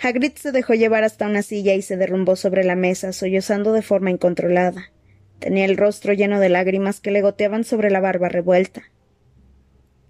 Hagrid 0.00 0.32
se 0.36 0.52
dejó 0.52 0.74
llevar 0.74 1.04
hasta 1.04 1.26
una 1.26 1.42
silla 1.42 1.74
y 1.74 1.82
se 1.82 1.96
derrumbó 1.96 2.36
sobre 2.36 2.64
la 2.64 2.76
mesa, 2.76 3.12
sollozando 3.12 3.72
de 3.72 3.82
forma 3.82 4.10
incontrolada. 4.10 4.90
Tenía 5.38 5.64
el 5.64 5.76
rostro 5.76 6.12
lleno 6.12 6.40
de 6.40 6.48
lágrimas 6.48 7.00
que 7.00 7.10
le 7.10 7.22
goteaban 7.22 7.64
sobre 7.64 7.90
la 7.90 8.00
barba 8.00 8.28
revuelta. 8.28 8.84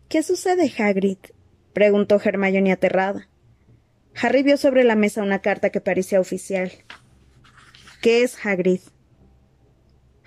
¿Qué 0.08 0.22
sucede, 0.22 0.70
Hagrid? 0.78 1.18
preguntó 1.72 2.20
Hermione 2.22 2.72
aterrada. 2.72 3.28
Harry 4.20 4.42
vio 4.42 4.56
sobre 4.56 4.84
la 4.84 4.94
mesa 4.94 5.22
una 5.22 5.40
carta 5.40 5.70
que 5.70 5.80
parecía 5.80 6.20
oficial. 6.20 6.70
¿Qué 8.02 8.22
es 8.22 8.36
Hagrid? 8.44 8.80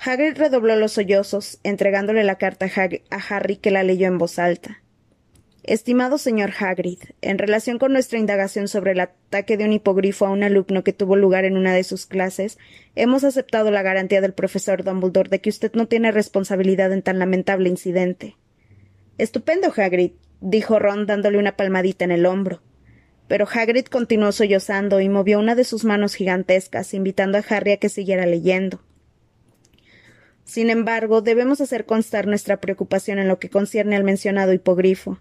Hagrid 0.04 0.38
redobló 0.38 0.76
los 0.76 0.94
sollozos, 0.94 1.60
entregándole 1.64 2.24
la 2.24 2.38
carta 2.38 2.68
a 3.10 3.18
Harry 3.30 3.58
que 3.58 3.72
la 3.72 3.84
leyó 3.84 4.08
en 4.08 4.18
voz 4.18 4.40
alta. 4.40 4.82
Estimado 5.68 6.20
señor 6.20 6.52
Hagrid, 6.60 7.00
en 7.24 7.40
relación 7.40 7.80
con 7.80 7.92
nuestra 7.92 8.20
indagación 8.20 8.68
sobre 8.68 8.92
el 8.92 9.00
ataque 9.00 9.58
de 9.58 9.66
un 9.66 9.74
hipogrifo 9.74 10.28
a 10.28 10.30
un 10.30 10.44
alumno 10.44 10.84
que 10.84 10.94
tuvo 10.94 11.16
lugar 11.16 11.44
en 11.44 11.58
una 11.58 11.74
de 11.74 11.84
sus 11.84 12.06
clases, 12.06 12.60
hemos 12.94 13.24
aceptado 13.24 13.72
la 13.72 13.82
garantía 13.82 14.22
del 14.22 14.34
profesor 14.34 14.84
Dumbledore 14.84 15.28
de 15.28 15.42
que 15.42 15.50
usted 15.50 15.74
no 15.74 15.88
tiene 15.88 16.12
responsabilidad 16.12 16.94
en 16.94 17.02
tan 17.02 17.18
lamentable 17.18 17.68
incidente. 17.68 18.38
Estupendo, 19.18 19.74
Hagrid, 19.76 20.12
dijo 20.40 20.78
Ron 20.78 21.08
dándole 21.08 21.40
una 21.40 21.58
palmadita 21.58 22.06
en 22.06 22.12
el 22.12 22.28
hombro. 22.28 22.62
Pero 23.28 23.48
Hagrid 23.52 23.86
continuó 23.86 24.34
sollozando 24.34 25.02
y 25.02 25.10
movió 25.10 25.40
una 25.40 25.56
de 25.56 25.64
sus 25.64 25.84
manos 25.84 26.14
gigantescas, 26.14 26.94
invitando 26.94 27.40
a 27.40 27.44
Harry 27.50 27.72
a 27.72 27.78
que 27.78 27.90
siguiera 27.90 28.28
leyendo. 28.28 28.82
Sin 30.44 30.70
embargo, 30.70 31.22
debemos 31.22 31.60
hacer 31.60 31.88
constar 31.88 32.28
nuestra 32.28 32.62
preocupación 32.62 33.18
en 33.18 33.28
lo 33.28 33.40
que 33.40 33.50
concierne 33.50 33.96
al 33.96 34.04
mencionado 34.04 34.54
hipogrifo. 34.54 35.18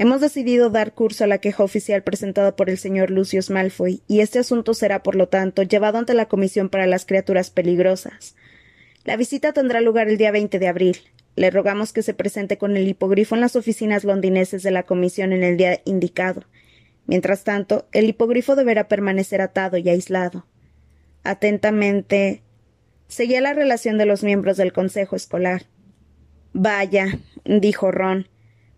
Hemos 0.00 0.20
decidido 0.20 0.70
dar 0.70 0.92
curso 0.92 1.24
a 1.24 1.26
la 1.26 1.38
queja 1.38 1.64
oficial 1.64 2.04
presentada 2.04 2.54
por 2.54 2.70
el 2.70 2.78
señor 2.78 3.10
Lucius 3.10 3.50
Malfoy, 3.50 4.00
y 4.06 4.20
este 4.20 4.38
asunto 4.38 4.72
será, 4.72 5.02
por 5.02 5.16
lo 5.16 5.26
tanto, 5.28 5.64
llevado 5.64 5.98
ante 5.98 6.14
la 6.14 6.26
Comisión 6.26 6.68
para 6.68 6.86
las 6.86 7.04
Criaturas 7.04 7.50
Peligrosas. 7.50 8.36
La 9.02 9.16
visita 9.16 9.52
tendrá 9.52 9.80
lugar 9.80 10.08
el 10.08 10.16
día 10.16 10.30
20 10.30 10.60
de 10.60 10.68
abril. 10.68 10.98
Le 11.34 11.50
rogamos 11.50 11.92
que 11.92 12.04
se 12.04 12.14
presente 12.14 12.58
con 12.58 12.76
el 12.76 12.86
hipogrifo 12.86 13.34
en 13.34 13.40
las 13.40 13.56
oficinas 13.56 14.04
londineses 14.04 14.62
de 14.62 14.70
la 14.70 14.84
Comisión 14.84 15.32
en 15.32 15.42
el 15.42 15.56
día 15.56 15.80
indicado. 15.84 16.44
Mientras 17.06 17.42
tanto, 17.42 17.88
el 17.90 18.08
hipogrifo 18.08 18.54
deberá 18.54 18.86
permanecer 18.86 19.40
atado 19.40 19.78
y 19.78 19.88
aislado. 19.88 20.46
Atentamente. 21.24 22.42
Seguía 23.08 23.40
la 23.40 23.52
relación 23.52 23.98
de 23.98 24.06
los 24.06 24.22
miembros 24.22 24.56
del 24.58 24.72
Consejo 24.72 25.16
Escolar. 25.16 25.64
Vaya, 26.52 27.18
dijo 27.44 27.90
Ron. 27.90 28.28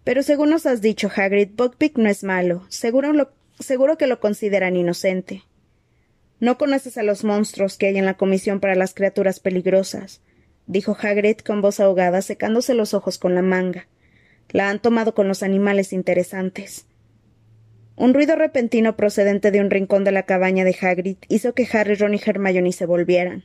Pero 0.05 0.23
según 0.23 0.51
nos 0.51 0.67
has 0.67 0.81
dicho, 0.81 1.11
Hagrid, 1.15 1.51
Buckbeak 1.57 1.99
no 1.99 2.09
es 2.09 2.25
malo. 2.25 2.65
Seguro, 2.69 3.33
seguro 3.59 3.99
que 3.99 4.07
lo 4.07 4.21
consideran 4.21 4.77
inocente. 4.77 5.43
No 6.41 6.57
conoces 6.57 6.97
a 6.97 7.03
los 7.03 7.23
monstruos 7.23 7.77
que 7.77 7.87
hay 7.87 7.99
en 7.99 8.07
la 8.07 8.17
Comisión 8.17 8.61
para 8.61 8.75
las 8.75 8.95
Criaturas 8.95 9.41
Peligrosas, 9.41 10.23
dijo 10.67 10.97
Hagrid 10.99 11.39
con 11.39 11.61
voz 11.61 11.81
ahogada, 11.81 12.23
secándose 12.23 12.73
los 12.73 12.95
ojos 12.95 13.19
con 13.19 13.35
la 13.35 13.43
manga. 13.43 13.89
La 14.49 14.71
han 14.71 14.81
tomado 14.81 15.15
con 15.15 15.29
los 15.29 15.43
animales 15.43 15.93
interesantes. 15.93 16.87
Un 17.95 18.15
ruido 18.15 18.37
repentino 18.37 18.97
procedente 18.97 19.51
de 19.51 19.61
un 19.61 19.69
rincón 19.69 20.05
de 20.05 20.13
la 20.13 20.23
cabaña 20.23 20.65
de 20.65 20.75
Hagrid 20.81 21.19
hizo 21.29 21.53
que 21.53 21.69
Harry, 21.71 21.95
Ron 21.95 22.15
y 22.15 22.21
Hermione 22.25 22.73
se 22.73 22.87
volvieran. 22.87 23.45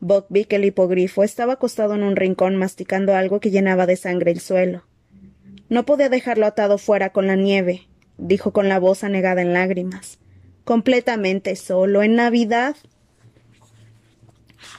Buckbeak, 0.00 0.54
el 0.54 0.64
hipogrifo, 0.64 1.22
estaba 1.22 1.52
acostado 1.52 1.94
en 1.94 2.02
un 2.02 2.16
rincón 2.16 2.56
masticando 2.56 3.14
algo 3.14 3.38
que 3.40 3.50
llenaba 3.50 3.84
de 3.86 3.96
sangre 3.96 4.30
el 4.30 4.40
suelo. 4.40 4.84
No 5.72 5.86
podía 5.86 6.10
dejarlo 6.10 6.44
atado 6.44 6.76
fuera 6.76 7.14
con 7.14 7.26
la 7.26 7.34
nieve, 7.34 7.88
dijo 8.18 8.52
con 8.52 8.68
la 8.68 8.78
voz 8.78 9.04
anegada 9.04 9.40
en 9.40 9.54
lágrimas. 9.54 10.18
Completamente 10.64 11.56
solo, 11.56 12.02
en 12.02 12.14
Navidad. 12.14 12.76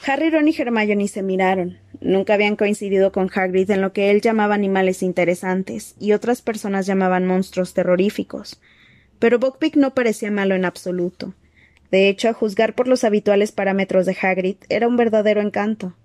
Harry, 0.06 0.30
Ron 0.30 0.50
y 0.50 0.56
Hermione 0.56 1.08
se 1.08 1.24
miraron. 1.24 1.80
Nunca 2.00 2.36
habían 2.36 2.56
coincidido 2.56 3.12
con 3.12 3.32
Hagrid 3.34 3.72
en 3.72 3.82
lo 3.82 3.92
que 3.92 4.12
él 4.12 4.22
llamaba 4.22 4.54
animales 4.54 5.02
interesantes 5.02 5.96
y 6.00 6.12
otras 6.12 6.44
personas 6.44 6.86
llamaban 6.86 7.26
monstruos 7.26 7.74
terroríficos. 7.74 8.62
Pero 9.18 9.40
Buckbeak 9.40 9.76
no 9.76 9.96
parecía 9.96 10.30
malo 10.30 10.54
en 10.54 10.64
absoluto. 10.64 11.34
De 11.90 12.08
hecho, 12.08 12.30
a 12.30 12.34
juzgar 12.34 12.76
por 12.76 12.88
los 12.88 13.04
habituales 13.04 13.52
parámetros 13.52 14.06
de 14.06 14.16
Hagrid, 14.22 14.58
era 14.70 14.88
un 14.88 14.96
verdadero 14.96 15.42
encanto. 15.42 15.96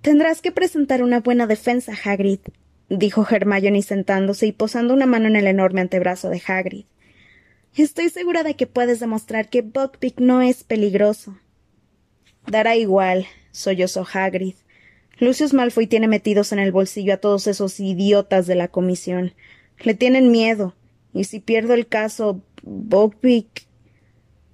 Tendrás 0.00 0.42
que 0.42 0.50
presentar 0.50 1.00
una 1.00 1.20
buena 1.20 1.46
defensa, 1.46 1.92
Hagrid, 2.04 2.40
dijo 2.88 3.26
Hermione 3.28 3.82
sentándose 3.82 4.46
y 4.46 4.52
posando 4.52 4.94
una 4.94 5.06
mano 5.06 5.28
en 5.28 5.36
el 5.36 5.46
enorme 5.46 5.80
antebrazo 5.80 6.28
de 6.28 6.42
Hagrid. 6.46 6.84
Estoy 7.74 8.10
segura 8.10 8.42
de 8.42 8.54
que 8.54 8.66
puedes 8.66 9.00
demostrar 9.00 9.48
que 9.48 9.62
Buckbeak 9.62 10.20
no 10.20 10.42
es 10.42 10.62
peligroso. 10.62 11.38
Dará 12.46 12.76
igual, 12.76 13.26
sollozó 13.50 14.06
Hagrid. 14.12 14.54
Lucius 15.18 15.54
Malfoy 15.54 15.86
tiene 15.86 16.08
metidos 16.08 16.52
en 16.52 16.58
el 16.58 16.72
bolsillo 16.72 17.14
a 17.14 17.18
todos 17.18 17.46
esos 17.46 17.80
idiotas 17.80 18.46
de 18.46 18.56
la 18.56 18.68
comisión. 18.68 19.34
Le 19.78 19.94
tienen 19.94 20.30
miedo. 20.30 20.74
Y 21.14 21.24
si 21.24 21.40
pierdo 21.40 21.74
el 21.74 21.86
caso, 21.86 22.42
Buckbeak. 22.62 23.66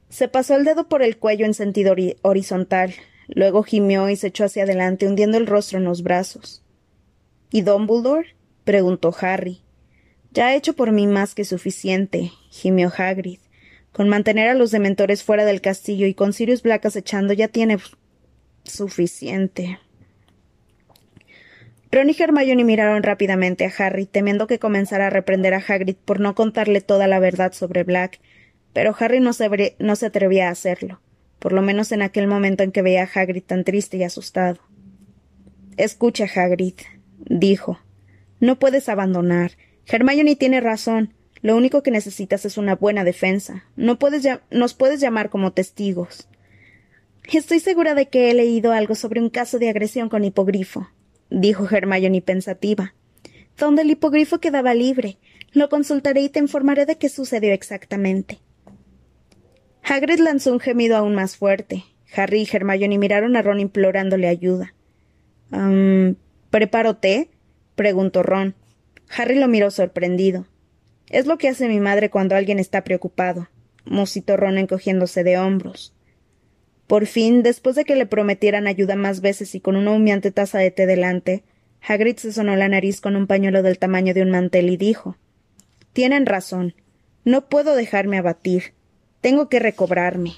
Se 0.09 0.29
pasó 0.29 0.57
el 0.57 0.65
dedo 0.65 0.89
por 0.89 1.03
el 1.03 1.17
cuello 1.19 1.45
en 1.45 1.55
sentido 1.55 1.95
horizontal. 2.23 2.95
Luego 3.29 3.63
gimió 3.63 4.09
y 4.09 4.17
se 4.17 4.29
echó 4.29 4.45
hacia 4.45 4.63
adelante, 4.63 5.07
hundiendo 5.07 5.39
el 5.39 5.47
rostro 5.47 5.79
en 5.79 5.85
los 5.85 6.03
brazos. 6.03 6.63
¿Y 7.51 7.63
Dumbledore? 7.63 8.35
preguntó 8.65 9.15
Harry. 9.21 9.63
Ya 10.31 10.49
ha 10.49 10.55
hecho 10.55 10.75
por 10.75 10.93
mí 10.93 11.07
más 11.07 11.35
que 11.35 11.45
suficiente, 11.45 12.31
gimió 12.51 12.93
Hagrid. 12.97 13.39
Con 13.93 14.09
mantener 14.09 14.49
a 14.49 14.55
los 14.55 14.71
dementores 14.71 15.25
fuera 15.25 15.45
del 15.45 15.61
castillo 15.61 16.07
y 16.07 16.15
con 16.15 16.33
Sirius 16.33 16.63
Black 16.63 16.85
acechando 16.87 17.33
ya 17.33 17.49
tiene 17.49 17.79
suficiente. 18.65 19.79
Ron 21.91 22.11
y 22.11 22.17
Hermione 22.19 22.65
miraron 22.65 23.03
rápidamente 23.03 23.65
a 23.65 23.73
Harry, 23.79 24.05
temiendo 24.05 24.47
que 24.47 24.59
comenzara 24.59 25.07
a 25.07 25.11
reprender 25.11 25.55
a 25.55 25.65
Hagrid 25.67 25.97
por 25.97 26.21
no 26.21 26.35
contarle 26.35 26.83
toda 26.83 27.07
la 27.07 27.19
verdad 27.19 27.53
sobre 27.53 27.83
Black, 27.83 28.21
pero 28.75 28.95
Harry 28.99 29.21
no 29.21 29.33
se, 29.33 29.77
no 29.79 29.97
se 29.97 30.07
atrevía 30.07 30.49
a 30.49 30.53
hacerlo, 30.53 31.01
por 31.39 31.55
lo 31.55 31.63
menos 31.63 31.91
en 31.93 32.03
aquel 32.03 32.27
momento 32.27 32.63
en 32.63 32.73
que 32.73 32.83
veía 32.83 33.05
a 33.05 33.21
Hagrid 33.21 33.43
tan 33.43 33.65
triste 33.65 33.97
y 33.97 34.05
asustado. 34.05 34.61
Escucha, 35.79 36.27
Hagrid, 36.27 36.75
dijo. 37.25 37.79
No 38.41 38.59
puedes 38.59 38.89
abandonar. 38.89 39.53
Hermione 39.87 40.37
tiene 40.37 40.61
razón. 40.61 41.15
Lo 41.41 41.57
único 41.57 41.83
que 41.83 41.91
necesitas 41.91 42.45
es 42.45 42.59
una 42.59 42.75
buena 42.75 43.05
defensa. 43.05 43.65
No 43.77 43.99
puedes 43.99 44.27
nos 44.51 44.75
puedes 44.75 45.01
llamar 45.01 45.31
como 45.31 45.53
testigos. 45.53 46.29
Estoy 47.33 47.61
segura 47.61 47.95
de 47.95 48.07
que 48.07 48.31
he 48.31 48.35
leído 48.35 48.73
algo 48.73 48.95
sobre 48.95 49.21
un 49.21 49.31
caso 49.31 49.59
de 49.59 49.69
agresión 49.69 50.09
con 50.09 50.25
hipogrifo, 50.25 50.89
dijo 51.31 51.69
Hermione 51.71 52.23
pensativa. 52.23 52.95
Donde 53.57 53.83
el 53.83 53.91
hipogrifo 53.91 54.39
quedaba 54.39 54.75
libre. 54.75 55.19
Lo 55.53 55.69
consultaré 55.69 56.23
y 56.23 56.29
te 56.29 56.39
informaré 56.39 56.87
de 56.87 56.97
qué 56.97 57.09
sucedió 57.09 57.53
exactamente. 57.53 58.39
Hagrid 59.83 60.21
lanzó 60.21 60.53
un 60.53 60.61
gemido 60.61 60.97
aún 60.97 61.15
más 61.15 61.37
fuerte. 61.37 61.85
Harry 62.15 62.43
y 62.43 62.57
Hermione 62.57 62.99
miraron 62.99 63.37
a 63.37 63.43
Ron 63.43 63.61
implorándole 63.61 64.29
ayuda. 64.29 64.75
¿Preparo 66.51 66.97
té? 66.97 67.31
preguntó 67.75 68.23
Ron. 68.23 68.55
Harry 69.17 69.39
lo 69.39 69.49
miró 69.49 69.71
sorprendido. 69.71 70.47
Es 71.11 71.27
lo 71.27 71.39
que 71.39 71.49
hace 71.49 71.69
mi 71.69 71.81
madre 71.81 72.11
cuando 72.11 72.37
alguien 72.37 72.59
está 72.59 72.85
preocupado, 72.85 73.49
musitó 73.85 74.37
Ron 74.37 74.59
encogiéndose 74.59 75.25
de 75.25 75.39
hombros. 75.39 75.95
Por 76.87 77.07
fin, 77.07 77.43
después 77.43 77.77
de 77.77 77.85
que 77.85 77.97
le 77.97 78.07
prometieran 78.07 78.67
ayuda 78.67 78.97
más 78.97 79.21
veces 79.21 79.55
y 79.55 79.61
con 79.61 79.77
una 79.77 79.93
humeante 79.93 80.31
taza 80.31 80.59
de 80.59 80.71
té 80.71 80.87
delante, 80.87 81.45
Hagrid 81.87 82.17
se 82.17 82.33
sonó 82.33 82.57
la 82.57 82.69
nariz 82.69 83.01
con 83.01 83.15
un 83.15 83.27
pañuelo 83.27 83.63
del 83.63 83.79
tamaño 83.79 84.15
de 84.15 84.23
un 84.23 84.31
mantel 84.31 84.71
y 84.71 84.77
dijo 84.77 85.17
Tienen 85.93 86.27
razón. 86.27 86.75
No 87.25 87.49
puedo 87.49 87.77
dejarme 87.77 88.19
abatir. 88.19 88.73
Tengo 89.21 89.49
que 89.49 89.59
recobrarme. 89.59 90.33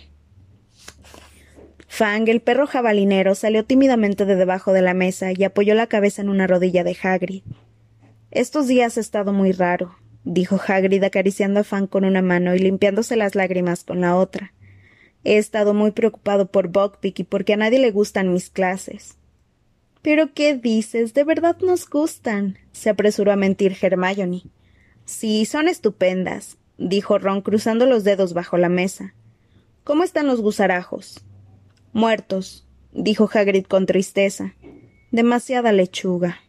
Fang, 1.93 2.29
el 2.29 2.41
perro 2.41 2.69
jabalinero, 2.69 3.35
salió 3.35 3.65
tímidamente 3.65 4.25
de 4.25 4.37
debajo 4.37 4.73
de 4.73 4.81
la 4.81 4.95
mesa 4.95 5.33
y 5.33 5.43
apoyó 5.43 5.75
la 5.75 5.89
cabeza 5.89 6.23
en 6.23 6.29
una 6.29 6.47
rodilla 6.47 6.85
de 6.85 6.97
Hagrid. 7.03 7.43
Estos 8.31 8.69
días 8.69 8.97
ha 8.97 9.01
estado 9.01 9.33
muy 9.33 9.51
raro, 9.51 9.97
dijo 10.23 10.59
Hagrid 10.65 11.03
acariciando 11.03 11.61
a 11.61 11.65
Fang 11.65 11.89
con 11.89 12.05
una 12.05 12.23
mano 12.23 12.55
y 12.55 12.61
limpiándose 12.61 13.17
las 13.17 13.35
lágrimas 13.35 13.83
con 13.83 14.01
la 14.01 14.17
otra. 14.17 14.55
He 15.25 15.37
estado 15.37 15.75
muy 15.75 15.91
preocupado 15.91 16.47
por 16.47 16.69
Buckbeak 16.69 17.19
y 17.19 17.25
porque 17.25 17.55
a 17.55 17.57
nadie 17.57 17.81
le 17.81 17.91
gustan 17.91 18.33
mis 18.33 18.51
clases. 18.51 19.19
¿Pero 20.01 20.33
qué 20.33 20.55
dices? 20.55 21.13
De 21.13 21.25
verdad 21.25 21.57
nos 21.61 21.91
gustan, 21.91 22.57
se 22.71 22.89
apresuró 22.89 23.33
a 23.33 23.37
mentir 23.37 23.77
Hermione. 23.79 24.45
Sí, 25.07 25.45
son 25.45 25.67
estupendas, 25.67 26.57
dijo 26.79 27.19
Ron 27.19 27.43
cruzando 27.43 27.85
los 27.85 28.05
dedos 28.05 28.33
bajo 28.33 28.57
la 28.59 28.69
mesa. 28.69 29.13
¿Cómo 29.83 30.05
están 30.05 30.29
los 30.29 30.41
gusarajos? 30.41 31.25
Muertos, 31.93 32.65
dijo 32.93 33.29
Hagrid 33.33 33.67
con 33.67 33.87
tristeza. 33.87 34.55
Demasiada 35.11 35.73
lechuga. 35.73 36.41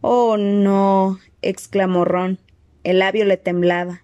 Oh, 0.00 0.36
no, 0.36 1.18
exclamó 1.42 2.04
Ron. 2.04 2.38
El 2.82 2.98
labio 2.98 3.24
le 3.24 3.36
temblaba. 3.36 4.02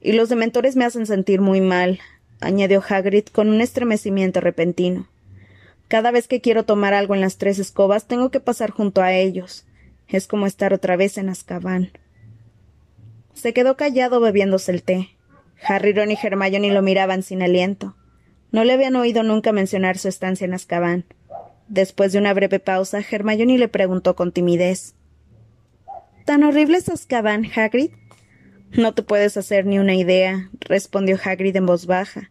Y 0.00 0.12
los 0.12 0.28
dementores 0.28 0.76
me 0.76 0.84
hacen 0.84 1.06
sentir 1.06 1.40
muy 1.40 1.60
mal, 1.60 2.00
añadió 2.40 2.82
Hagrid 2.86 3.26
con 3.26 3.48
un 3.48 3.60
estremecimiento 3.60 4.40
repentino. 4.40 5.08
Cada 5.88 6.10
vez 6.10 6.26
que 6.26 6.40
quiero 6.40 6.64
tomar 6.64 6.94
algo 6.94 7.14
en 7.14 7.20
las 7.20 7.36
tres 7.36 7.58
escobas, 7.58 8.06
tengo 8.06 8.30
que 8.30 8.40
pasar 8.40 8.70
junto 8.70 9.02
a 9.02 9.12
ellos. 9.12 9.66
Es 10.08 10.26
como 10.26 10.46
estar 10.46 10.72
otra 10.72 10.96
vez 10.96 11.18
en 11.18 11.28
Azkaban. 11.28 11.92
Se 13.34 13.52
quedó 13.52 13.76
callado 13.76 14.20
bebiéndose 14.20 14.72
el 14.72 14.82
té. 14.82 15.10
Harry, 15.62 15.92
Ron 15.92 16.10
y 16.10 16.18
Hermione 16.20 16.72
lo 16.72 16.80
miraban 16.80 17.22
sin 17.22 17.42
aliento. 17.42 17.94
No 18.52 18.64
le 18.64 18.74
habían 18.74 18.96
oído 18.96 19.22
nunca 19.22 19.52
mencionar 19.52 19.98
su 19.98 20.08
estancia 20.08 20.44
en 20.44 20.54
Azkaban. 20.54 21.04
Después 21.68 22.12
de 22.12 22.18
una 22.18 22.34
breve 22.34 22.60
pausa, 22.60 23.00
Hermione 23.00 23.56
le 23.56 23.68
preguntó 23.68 24.14
con 24.14 24.30
timidez. 24.30 24.94
¿Tan 26.26 26.44
horrible 26.44 26.76
es 26.76 26.88
Azkaban, 26.88 27.46
Hagrid? 27.56 27.90
No 28.70 28.94
te 28.94 29.02
puedes 29.02 29.36
hacer 29.36 29.66
ni 29.66 29.78
una 29.78 29.94
idea, 29.94 30.50
respondió 30.60 31.18
Hagrid 31.22 31.56
en 31.56 31.66
voz 31.66 31.86
baja. 31.86 32.30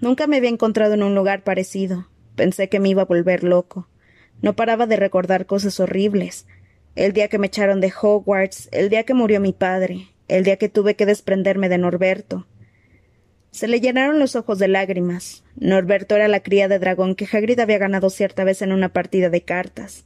Nunca 0.00 0.26
me 0.28 0.36
había 0.36 0.50
encontrado 0.50 0.94
en 0.94 1.02
un 1.02 1.14
lugar 1.14 1.42
parecido. 1.42 2.08
Pensé 2.36 2.68
que 2.68 2.78
me 2.78 2.88
iba 2.88 3.02
a 3.02 3.06
volver 3.06 3.42
loco. 3.42 3.88
No 4.40 4.54
paraba 4.54 4.86
de 4.86 4.96
recordar 4.96 5.46
cosas 5.46 5.80
horribles. 5.80 6.46
El 6.94 7.12
día 7.12 7.28
que 7.28 7.38
me 7.38 7.48
echaron 7.48 7.80
de 7.80 7.92
Hogwarts, 8.00 8.68
el 8.70 8.90
día 8.90 9.02
que 9.02 9.14
murió 9.14 9.40
mi 9.40 9.52
padre, 9.52 10.08
el 10.28 10.44
día 10.44 10.56
que 10.56 10.68
tuve 10.68 10.94
que 10.94 11.06
desprenderme 11.06 11.68
de 11.68 11.78
Norberto. 11.78 12.46
Se 13.50 13.66
le 13.66 13.80
llenaron 13.80 14.20
los 14.20 14.36
ojos 14.36 14.58
de 14.58 14.68
lágrimas. 14.68 15.42
Norberto 15.60 16.16
era 16.16 16.28
la 16.28 16.40
cría 16.40 16.68
de 16.68 16.78
dragón 16.78 17.14
que 17.14 17.28
Hagrid 17.30 17.60
había 17.60 17.78
ganado 17.78 18.10
cierta 18.10 18.44
vez 18.44 18.62
en 18.62 18.72
una 18.72 18.92
partida 18.92 19.30
de 19.30 19.42
cartas. 19.42 20.04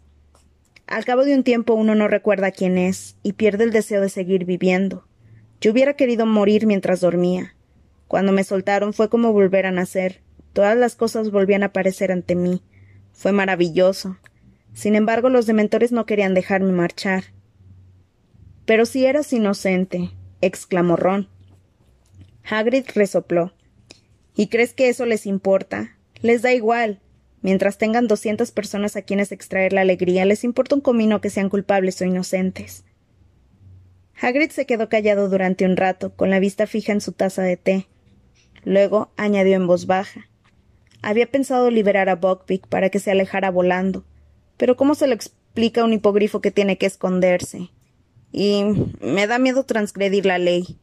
Al 0.87 1.05
cabo 1.05 1.25
de 1.25 1.35
un 1.35 1.45
tiempo 1.45 1.75
uno 1.75 1.95
no 1.95 2.09
recuerda 2.09 2.51
quién 2.51 2.79
es 2.79 3.17
y 3.23 3.35
pierde 3.35 3.65
el 3.65 3.73
deseo 3.73 4.01
de 4.01 4.09
seguir 4.09 4.45
viviendo. 4.45 5.07
Yo 5.61 5.73
hubiera 5.73 5.95
querido 5.95 6.27
morir 6.27 6.67
mientras 6.67 7.01
dormía. 7.01 7.55
Cuando 8.09 8.33
me 8.33 8.45
soltaron 8.45 8.93
fue 8.93 9.09
como 9.09 9.33
volver 9.33 9.67
a 9.67 9.71
nacer, 9.71 10.23
Todas 10.53 10.77
las 10.77 10.97
cosas 10.97 11.31
volvían 11.31 11.63
a 11.63 11.67
aparecer 11.67 12.13
ante 12.13 12.35
mí. 12.35 12.63
Fue 13.13 13.33
maravilloso. 13.33 14.19
Sin 14.75 14.95
embargo, 14.95 15.29
los 15.29 15.47
dementores 15.47 15.93
no 15.93 16.07
querían 16.07 16.35
dejarme 16.35 16.73
marchar. 16.73 17.25
Pero 18.67 18.87
si 18.87 19.07
eras 19.07 19.33
inocente, 19.33 20.11
exclamó 20.41 20.97
Ron. 20.97 21.29
Hagrid 22.45 22.85
resopló. 22.95 23.53
¿Y 24.35 24.49
crees 24.49 24.75
que 24.75 24.89
eso 24.89 25.07
les 25.07 25.27
importa? 25.27 25.97
Les 26.21 26.43
da 26.43 26.53
igual. 26.53 27.01
Mientras 27.43 27.77
tengan 27.77 28.07
doscientas 28.07 28.53
personas 28.53 28.97
a 28.97 29.03
quienes 29.03 29.33
extraer 29.33 29.73
la 29.73 29.81
alegría, 29.81 30.25
les 30.25 30.45
importa 30.45 30.77
un 30.77 30.81
comino 30.81 31.21
que 31.21 31.31
sean 31.31 31.49
culpables 31.49 32.01
o 32.01 32.05
inocentes. 32.05 32.85
Hagrid 34.21 34.51
se 34.51 34.67
quedó 34.67 34.89
callado 34.89 35.29
durante 35.29 35.65
un 35.65 35.77
rato, 35.77 36.15
con 36.15 36.31
la 36.31 36.39
vista 36.39 36.69
fija 36.69 36.93
en 36.93 37.01
su 37.01 37.11
taza 37.11 37.43
de 37.43 37.57
té. 37.57 37.89
Luego 38.65 39.11
añadió 39.17 39.57
en 39.57 39.67
voz 39.67 39.87
baja. 39.87 40.29
Había 41.03 41.29
pensado 41.29 41.71
liberar 41.71 42.09
a 42.09 42.15
Buckbeak 42.15 42.69
para 42.69 42.89
que 42.89 43.01
se 43.01 43.11
alejara 43.11 43.51
volando, 43.51 44.05
pero 44.57 44.77
¿cómo 44.77 44.95
se 44.95 45.09
lo 45.09 45.15
explica 45.15 45.81
a 45.81 45.85
un 45.85 45.93
hipogrifo 45.93 46.41
que 46.41 46.53
tiene 46.53 46.79
que 46.79 46.87
esconderse? 46.87 47.71
Y 48.31 48.63
me 49.01 49.27
da 49.27 49.41
miedo 49.41 49.65
transgredir 49.65 50.25
la 50.25 50.39
ley. 50.39 50.79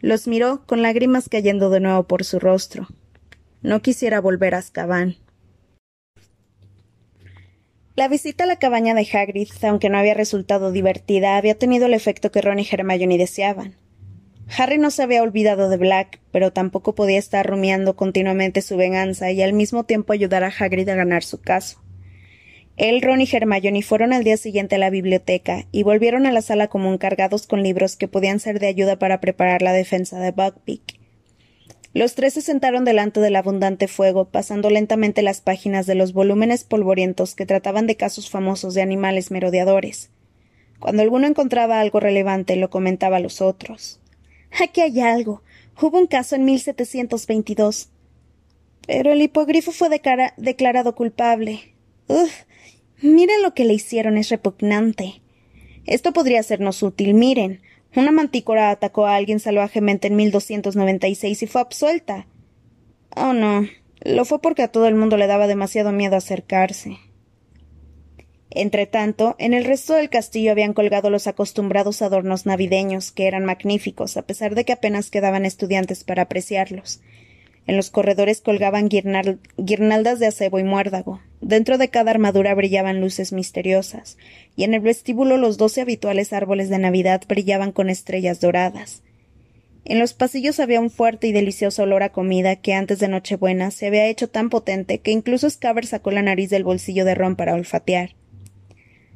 Los 0.00 0.28
miró 0.28 0.64
con 0.66 0.82
lágrimas 0.82 1.28
cayendo 1.28 1.70
de 1.70 1.80
nuevo 1.80 2.04
por 2.04 2.24
su 2.24 2.38
rostro. 2.38 2.86
No 3.62 3.80
quisiera 3.82 4.20
volver 4.20 4.54
a 4.54 4.58
Azkaban. 4.58 5.16
La 7.96 8.08
visita 8.08 8.44
a 8.44 8.46
la 8.46 8.58
cabaña 8.58 8.94
de 8.94 9.08
Hagrid, 9.10 9.48
aunque 9.62 9.88
no 9.88 9.96
había 9.96 10.12
resultado 10.12 10.70
divertida, 10.70 11.38
había 11.38 11.58
tenido 11.58 11.86
el 11.86 11.94
efecto 11.94 12.30
que 12.30 12.42
Ron 12.42 12.58
y 12.58 12.68
Hermione 12.70 13.16
deseaban. 13.16 13.74
Harry 14.56 14.76
no 14.76 14.90
se 14.90 15.02
había 15.02 15.22
olvidado 15.22 15.70
de 15.70 15.78
Black, 15.78 16.20
pero 16.30 16.52
tampoco 16.52 16.94
podía 16.94 17.18
estar 17.18 17.46
rumiando 17.46 17.96
continuamente 17.96 18.60
su 18.60 18.76
venganza 18.76 19.30
y 19.30 19.42
al 19.42 19.54
mismo 19.54 19.84
tiempo 19.84 20.12
ayudar 20.12 20.44
a 20.44 20.52
Hagrid 20.56 20.88
a 20.90 20.94
ganar 20.94 21.24
su 21.24 21.40
caso. 21.40 21.80
Él, 22.76 23.00
Ron 23.00 23.22
y 23.22 23.28
Hermione 23.30 23.82
fueron 23.82 24.12
al 24.12 24.22
día 24.22 24.36
siguiente 24.36 24.74
a 24.74 24.78
la 24.78 24.90
biblioteca 24.90 25.64
y 25.72 25.82
volvieron 25.82 26.26
a 26.26 26.32
la 26.32 26.42
sala 26.42 26.68
común 26.68 26.98
cargados 26.98 27.46
con 27.46 27.62
libros 27.62 27.96
que 27.96 28.08
podían 28.08 28.38
ser 28.38 28.60
de 28.60 28.66
ayuda 28.66 28.98
para 28.98 29.20
preparar 29.20 29.62
la 29.62 29.72
defensa 29.72 30.18
de 30.18 30.30
Buckbeak. 30.30 30.98
Los 31.94 32.14
tres 32.14 32.34
se 32.34 32.42
sentaron 32.42 32.84
delante 32.84 33.20
del 33.20 33.36
abundante 33.36 33.88
fuego, 33.88 34.26
pasando 34.26 34.68
lentamente 34.68 35.22
las 35.22 35.40
páginas 35.40 35.86
de 35.86 35.94
los 35.94 36.12
volúmenes 36.12 36.62
polvorientos 36.64 37.34
que 37.34 37.46
trataban 37.46 37.86
de 37.86 37.96
casos 37.96 38.28
famosos 38.28 38.74
de 38.74 38.82
animales 38.82 39.30
merodeadores. 39.30 40.10
Cuando 40.78 41.02
alguno 41.02 41.26
encontraba 41.26 41.80
algo 41.80 41.98
relevante, 41.98 42.56
lo 42.56 42.68
comentaba 42.68 43.16
a 43.16 43.20
los 43.20 43.40
otros. 43.40 43.98
Aquí 44.62 44.82
hay 44.82 45.00
algo. 45.00 45.42
Hubo 45.80 45.98
un 45.98 46.06
caso 46.06 46.36
en 46.36 46.44
1722. 46.44 47.88
Pero 48.86 49.12
el 49.12 49.22
hipogrifo 49.22 49.72
fue 49.72 49.88
declarado 49.88 50.94
culpable. 50.94 51.74
Uf, 52.08 52.30
miren 53.02 53.42
lo 53.42 53.54
que 53.54 53.64
le 53.64 53.74
hicieron, 53.74 54.16
es 54.16 54.28
repugnante. 54.28 55.22
Esto 55.84 56.12
podría 56.12 56.42
sernos 56.42 56.82
útil. 56.82 57.14
Miren, 57.14 57.60
una 57.94 58.12
mantícora 58.12 58.70
atacó 58.70 59.06
a 59.06 59.16
alguien 59.16 59.40
salvajemente 59.40 60.08
en 60.08 60.16
1296 60.16 61.42
y 61.42 61.46
fue 61.46 61.60
absuelta. 61.60 62.26
Oh, 63.14 63.32
no. 63.32 63.66
Lo 64.02 64.24
fue 64.24 64.40
porque 64.40 64.62
a 64.62 64.68
todo 64.68 64.86
el 64.86 64.94
mundo 64.94 65.16
le 65.16 65.26
daba 65.26 65.46
demasiado 65.46 65.92
miedo 65.92 66.16
acercarse. 66.16 66.98
Entretanto, 68.50 69.34
en 69.38 69.54
el 69.54 69.64
resto 69.64 69.94
del 69.94 70.08
castillo 70.08 70.52
habían 70.52 70.72
colgado 70.72 71.10
los 71.10 71.26
acostumbrados 71.26 72.00
adornos 72.02 72.46
navideños, 72.46 73.12
que 73.12 73.26
eran 73.26 73.44
magníficos, 73.44 74.16
a 74.16 74.22
pesar 74.22 74.54
de 74.54 74.64
que 74.64 74.72
apenas 74.72 75.10
quedaban 75.10 75.44
estudiantes 75.44 76.04
para 76.04 76.22
apreciarlos. 76.22 77.00
En 77.66 77.76
los 77.76 77.90
corredores 77.90 78.40
colgaban 78.40 78.88
guirnaldas 78.88 80.18
de 80.20 80.26
acebo 80.26 80.58
y 80.58 80.64
muérdago. 80.64 81.20
Dentro 81.46 81.78
de 81.78 81.90
cada 81.90 82.10
armadura 82.10 82.56
brillaban 82.56 83.00
luces 83.00 83.32
misteriosas, 83.32 84.18
y 84.56 84.64
en 84.64 84.74
el 84.74 84.80
vestíbulo 84.80 85.36
los 85.36 85.58
doce 85.58 85.80
habituales 85.80 86.32
árboles 86.32 86.70
de 86.70 86.80
Navidad 86.80 87.22
brillaban 87.28 87.70
con 87.70 87.88
estrellas 87.88 88.40
doradas. 88.40 89.04
En 89.84 90.00
los 90.00 90.12
pasillos 90.12 90.58
había 90.58 90.80
un 90.80 90.90
fuerte 90.90 91.28
y 91.28 91.32
delicioso 91.32 91.84
olor 91.84 92.02
a 92.02 92.08
comida 92.08 92.56
que 92.56 92.74
antes 92.74 92.98
de 92.98 93.06
Nochebuena 93.06 93.70
se 93.70 93.86
había 93.86 94.08
hecho 94.08 94.28
tan 94.28 94.50
potente 94.50 94.98
que 94.98 95.12
incluso 95.12 95.48
Scaber 95.48 95.86
sacó 95.86 96.10
la 96.10 96.22
nariz 96.22 96.50
del 96.50 96.64
bolsillo 96.64 97.04
de 97.04 97.14
Ron 97.14 97.36
para 97.36 97.54
olfatear. 97.54 98.16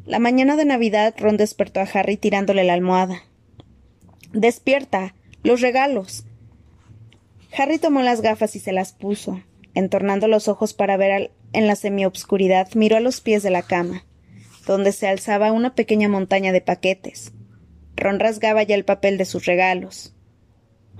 La 0.06 0.20
mañana 0.20 0.54
de 0.54 0.66
Navidad, 0.66 1.16
Ron 1.18 1.36
despertó 1.36 1.80
a 1.80 1.88
Harry 1.92 2.16
tirándole 2.16 2.62
la 2.62 2.74
almohada. 2.74 3.24
Despierta. 4.32 5.16
Los 5.42 5.62
regalos. 5.62 6.26
Harry 7.58 7.78
tomó 7.78 8.02
las 8.02 8.20
gafas 8.20 8.54
y 8.54 8.60
se 8.60 8.70
las 8.70 8.92
puso. 8.92 9.42
Entornando 9.74 10.28
los 10.28 10.46
ojos 10.46 10.74
para 10.74 10.96
ver 10.96 11.32
en 11.52 11.66
la 11.66 11.76
semiobscuridad, 11.76 12.68
miró 12.74 12.96
a 12.96 13.00
los 13.00 13.20
pies 13.20 13.42
de 13.42 13.50
la 13.50 13.62
cama, 13.62 14.04
donde 14.66 14.92
se 14.92 15.08
alzaba 15.08 15.52
una 15.52 15.74
pequeña 15.74 16.08
montaña 16.08 16.52
de 16.52 16.60
paquetes. 16.60 17.32
Ron 17.96 18.20
rasgaba 18.20 18.62
ya 18.62 18.74
el 18.74 18.84
papel 18.84 19.18
de 19.18 19.24
sus 19.24 19.46
regalos. 19.46 20.14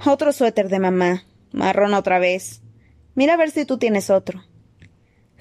Otro 0.04 0.32
suéter 0.32 0.68
de 0.68 0.78
mamá. 0.78 1.24
Marrón 1.52 1.94
otra 1.94 2.18
vez. 2.18 2.62
Mira 3.14 3.34
a 3.34 3.36
ver 3.36 3.50
si 3.50 3.64
tú 3.64 3.78
tienes 3.78 4.10
otro. 4.10 4.44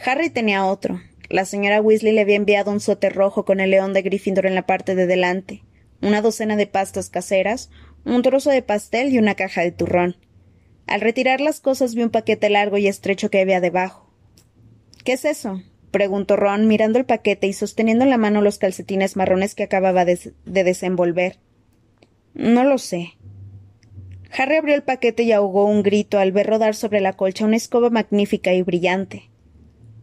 Harry 0.04 0.30
tenía 0.30 0.65
otro, 0.65 1.02
la 1.30 1.45
señora 1.45 1.82
Weasley 1.82 2.13
le 2.13 2.22
había 2.22 2.38
enviado 2.38 2.72
un 2.72 2.80
suéter 2.80 3.13
rojo 3.13 3.45
con 3.45 3.60
el 3.60 3.69
león 3.69 3.93
de 3.93 4.02
Gryffindor 4.02 4.48
en 4.48 4.56
la 4.56 4.65
parte 4.65 4.95
de 4.95 5.06
delante, 5.06 5.63
una 6.02 6.22
docena 6.22 6.56
de 6.56 6.65
pastas 6.65 7.10
caseras, 7.10 7.69
un 8.04 8.24
trozo 8.24 8.50
de 8.50 8.63
pastel 8.63 9.13
y 9.13 9.19
una 9.19 9.36
caja 9.36 9.62
de 9.62 9.72
turrón. 9.72 10.17
Al 10.88 11.02
retirar 11.02 11.39
las 11.39 11.60
cosas 11.60 11.93
vi 11.93 12.02
un 12.02 12.10
paquete 12.10 12.50
largo 12.50 12.78
y 12.78 12.88
estrecho 12.88 13.30
que 13.30 13.41
había 13.41 13.62
debajo. 13.62 14.09
¿Qué 15.03 15.13
es 15.13 15.25
eso? 15.25 15.62
preguntó 15.91 16.35
Ron, 16.35 16.67
mirando 16.67 16.99
el 16.99 17.05
paquete 17.05 17.47
y 17.47 17.53
sosteniendo 17.53 18.03
en 18.03 18.09
la 18.09 18.17
mano 18.17 18.41
los 18.41 18.57
calcetines 18.59 19.15
marrones 19.15 19.55
que 19.55 19.63
acababa 19.63 20.05
de, 20.05 20.33
de 20.45 20.63
desenvolver. 20.63 21.38
No 22.33 22.63
lo 22.63 22.77
sé. 22.77 23.17
Harry 24.38 24.57
abrió 24.57 24.75
el 24.75 24.83
paquete 24.83 25.23
y 25.23 25.31
ahogó 25.31 25.65
un 25.65 25.81
grito 25.81 26.19
al 26.19 26.31
ver 26.31 26.47
rodar 26.47 26.75
sobre 26.75 27.01
la 27.01 27.13
colcha 27.13 27.45
una 27.45 27.57
escoba 27.57 27.89
magnífica 27.89 28.53
y 28.53 28.62
brillante. 28.62 29.29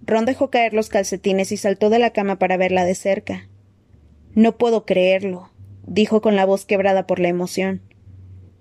Ron 0.04 0.24
dejó 0.24 0.50
caer 0.50 0.74
los 0.74 0.88
calcetines 0.88 1.52
y 1.52 1.56
saltó 1.56 1.90
de 1.90 1.98
la 1.98 2.11
cama 2.11 2.38
para 2.38 2.56
verla 2.56 2.85
de 2.85 2.94
cerca. 2.94 3.48
No 4.35 4.56
puedo 4.56 4.85
creerlo, 4.85 5.50
dijo 5.87 6.20
con 6.20 6.37
la 6.37 6.44
voz 6.44 6.64
quebrada 6.64 7.06
por 7.06 7.20
la 7.20 7.28
emoción. 7.28 7.80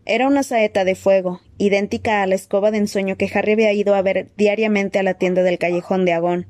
Era 0.08 0.28
una 0.28 0.44
saeta 0.44 0.86
de 0.86 0.94
fuego, 0.94 1.42
idéntica 1.58 2.22
a 2.22 2.28
la 2.28 2.36
escoba 2.36 2.70
de 2.70 2.78
ensueño 2.78 3.18
que 3.18 3.30
Harry 3.34 3.54
había 3.54 3.74
ido 3.74 3.96
a 3.96 4.04
ver 4.04 4.28
diariamente 4.38 5.00
a 5.00 5.04
la 5.04 5.16
tienda 5.16 5.42
del 5.42 5.58
callejón 5.58 6.06
de 6.06 6.14
Agón. 6.14 6.46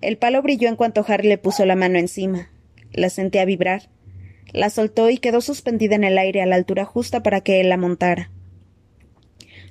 El 0.00 0.18
palo 0.18 0.42
brilló 0.42 0.68
en 0.68 0.74
cuanto 0.74 1.04
Harry 1.06 1.28
le 1.28 1.38
puso 1.38 1.64
la 1.66 1.76
mano 1.76 2.00
encima. 2.00 2.50
La 2.92 3.10
sentía 3.10 3.44
vibrar. 3.44 3.90
La 4.52 4.70
soltó 4.70 5.08
y 5.08 5.18
quedó 5.18 5.40
suspendida 5.40 5.94
en 5.94 6.02
el 6.02 6.18
aire 6.18 6.42
a 6.42 6.46
la 6.46 6.56
altura 6.56 6.84
justa 6.84 7.22
para 7.22 7.42
que 7.42 7.60
él 7.60 7.68
la 7.68 7.76
montara. 7.76 8.30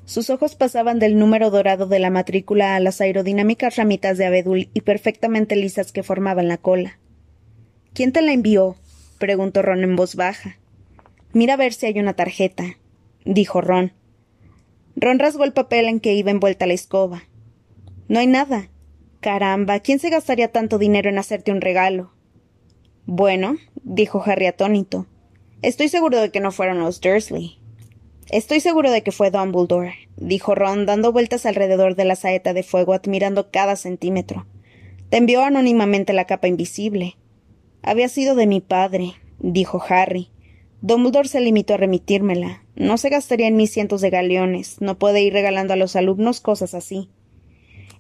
Sus 0.06 0.30
ojos 0.30 0.56
pasaban 0.56 1.00
del 1.00 1.18
número 1.18 1.50
dorado 1.50 1.88
de 1.88 2.00
la 2.00 2.10
matrícula 2.10 2.76
a 2.76 2.80
las 2.80 3.02
aerodinámicas 3.02 3.76
ramitas 3.76 4.18
de 4.18 4.26
abedul 4.26 4.70
y 4.74 4.82
perfectamente 4.82 5.58
lisas 5.58 5.92
que 5.92 6.04
formaban 6.04 6.48
la 6.48 6.58
cola. 6.58 7.00
¿Quién 7.94 8.14
te 8.14 8.22
la 8.22 8.32
envió? 8.32 8.78
preguntó 9.20 9.62
Ron 9.62 9.84
en 9.84 9.96
voz 9.98 10.16
baja. 10.16 10.58
Mira 11.34 11.54
a 11.54 11.58
ver 11.58 11.74
si 11.74 11.86
hay 11.86 12.00
una 12.00 12.14
tarjeta, 12.14 12.78
dijo 13.26 13.62
Ron. 13.62 13.94
Ron 14.96 15.20
rasgó 15.20 15.44
el 15.44 15.54
papel 15.54 15.88
en 15.88 16.00
que 16.00 16.14
iba 16.14 16.32
envuelta 16.32 16.66
la 16.66 16.74
escoba. 16.74 17.24
No 18.08 18.20
hay 18.20 18.28
nada. 18.28 18.70
Caramba, 19.22 19.80
¿quién 19.80 20.00
se 20.00 20.10
gastaría 20.10 20.52
tanto 20.52 20.78
dinero 20.78 21.10
en 21.10 21.18
hacerte 21.18 21.52
un 21.52 21.62
regalo? 21.62 22.12
Bueno, 23.06 23.56
dijo 23.84 24.22
Harry 24.26 24.46
atónito. 24.46 25.08
Estoy 25.62 25.88
seguro 25.88 26.20
de 26.20 26.30
que 26.30 26.42
no 26.42 26.52
fueron 26.52 26.80
los 26.80 27.00
Dursley. 27.00 27.60
Estoy 28.30 28.60
seguro 28.60 28.92
de 28.92 29.04
que 29.04 29.12
fue 29.12 29.32
Dumbledore, 29.32 30.10
dijo 30.18 30.56
Ron, 30.56 30.86
dando 30.86 31.12
vueltas 31.12 31.46
alrededor 31.46 31.96
de 31.96 32.06
la 32.06 32.16
saeta 32.16 32.54
de 32.54 32.64
fuego, 32.64 32.94
admirando 32.94 33.52
cada 33.52 33.76
centímetro. 33.76 34.46
Te 35.10 35.18
envió 35.18 35.44
anónimamente 35.44 36.14
la 36.14 36.26
capa 36.26 36.48
invisible. 36.48 37.16
Había 37.82 38.10
sido 38.10 38.36
de 38.36 38.48
mi 38.48 38.60
padre, 38.60 39.14
dijo 39.40 39.82
Harry. 39.88 40.33
Dumbledore 40.84 41.30
se 41.30 41.40
limitó 41.40 41.76
a 41.76 41.78
remitírmela. 41.78 42.62
No 42.76 42.98
se 42.98 43.08
gastaría 43.08 43.48
en 43.48 43.56
mí 43.56 43.68
cientos 43.68 44.02
de 44.02 44.10
galeones. 44.10 44.82
No 44.82 45.00
puede 45.00 45.22
ir 45.22 45.32
regalando 45.32 45.72
a 45.72 45.78
los 45.78 45.96
alumnos 45.96 46.42
cosas 46.42 46.74
así. 46.74 47.10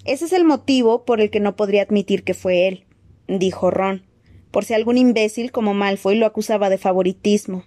Ese 0.04 0.26
es 0.26 0.34
el 0.34 0.43
motivo 0.43 1.06
por 1.06 1.22
el 1.22 1.30
que 1.30 1.39
no 1.39 1.56
podría 1.56 1.84
admitir 1.84 2.26
que 2.26 2.34
fue 2.34 2.67
él, 2.67 2.86
dijo 3.30 3.72
Ron, 3.72 4.04
por 4.52 4.65
si 4.65 4.74
algún 4.74 4.98
imbécil 4.98 5.54
como 5.54 5.74
Malfoy 5.74 6.17
lo 6.17 6.26
acusaba 6.26 6.69
de 6.69 6.78
favoritismo. 6.78 7.63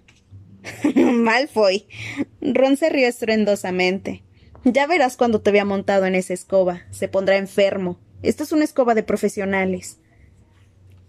Malfoy. 0.94 1.86
Ron 2.42 2.76
se 2.76 2.90
rió 2.90 3.08
estruendosamente. 3.08 4.22
Ya 4.64 4.86
verás 4.86 5.16
cuando 5.16 5.40
te 5.40 5.50
vea 5.50 5.64
montado 5.64 6.04
en 6.04 6.14
esa 6.14 6.34
escoba. 6.34 6.82
Se 6.90 7.08
pondrá 7.08 7.38
enfermo. 7.38 7.98
Esta 8.22 8.42
es 8.42 8.52
una 8.52 8.64
escoba 8.64 8.94
de 8.94 9.02
profesionales. 9.02 9.98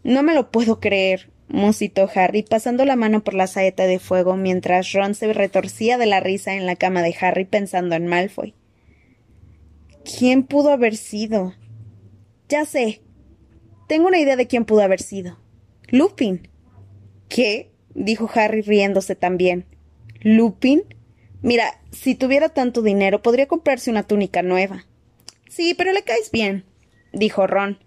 No 0.05 0.23
me 0.23 0.33
lo 0.33 0.49
puedo 0.49 0.79
creer, 0.79 1.29
musitó 1.47 2.09
Harry, 2.13 2.43
pasando 2.43 2.85
la 2.85 2.95
mano 2.95 3.23
por 3.23 3.33
la 3.33 3.47
saeta 3.47 3.85
de 3.85 3.99
fuego 3.99 4.35
mientras 4.35 4.91
Ron 4.91 5.15
se 5.15 5.31
retorcía 5.33 5.97
de 5.97 6.05
la 6.05 6.19
risa 6.19 6.55
en 6.55 6.65
la 6.65 6.75
cama 6.75 7.01
de 7.01 7.15
Harry 7.19 7.45
pensando 7.45 7.95
en 7.95 8.07
Malfoy. 8.07 8.53
¿Quién 10.03 10.43
pudo 10.43 10.71
haber 10.71 10.95
sido? 10.95 11.53
Ya 12.49 12.65
sé. 12.65 13.01
Tengo 13.87 14.07
una 14.07 14.19
idea 14.19 14.35
de 14.35 14.47
quién 14.47 14.65
pudo 14.65 14.81
haber 14.81 15.01
sido. 15.01 15.37
Lupin. 15.89 16.49
¿Qué? 17.29 17.71
dijo 17.93 18.29
Harry 18.33 18.61
riéndose 18.61 19.15
también. 19.15 19.65
¿Lupin? 20.21 20.83
Mira, 21.41 21.81
si 21.91 22.15
tuviera 22.15 22.49
tanto 22.49 22.81
dinero 22.81 23.21
podría 23.21 23.47
comprarse 23.47 23.89
una 23.89 24.03
túnica 24.03 24.41
nueva. 24.41 24.85
Sí, 25.49 25.73
pero 25.73 25.91
le 25.91 26.03
caes 26.03 26.31
bien, 26.31 26.65
dijo 27.13 27.47
Ron. 27.47 27.79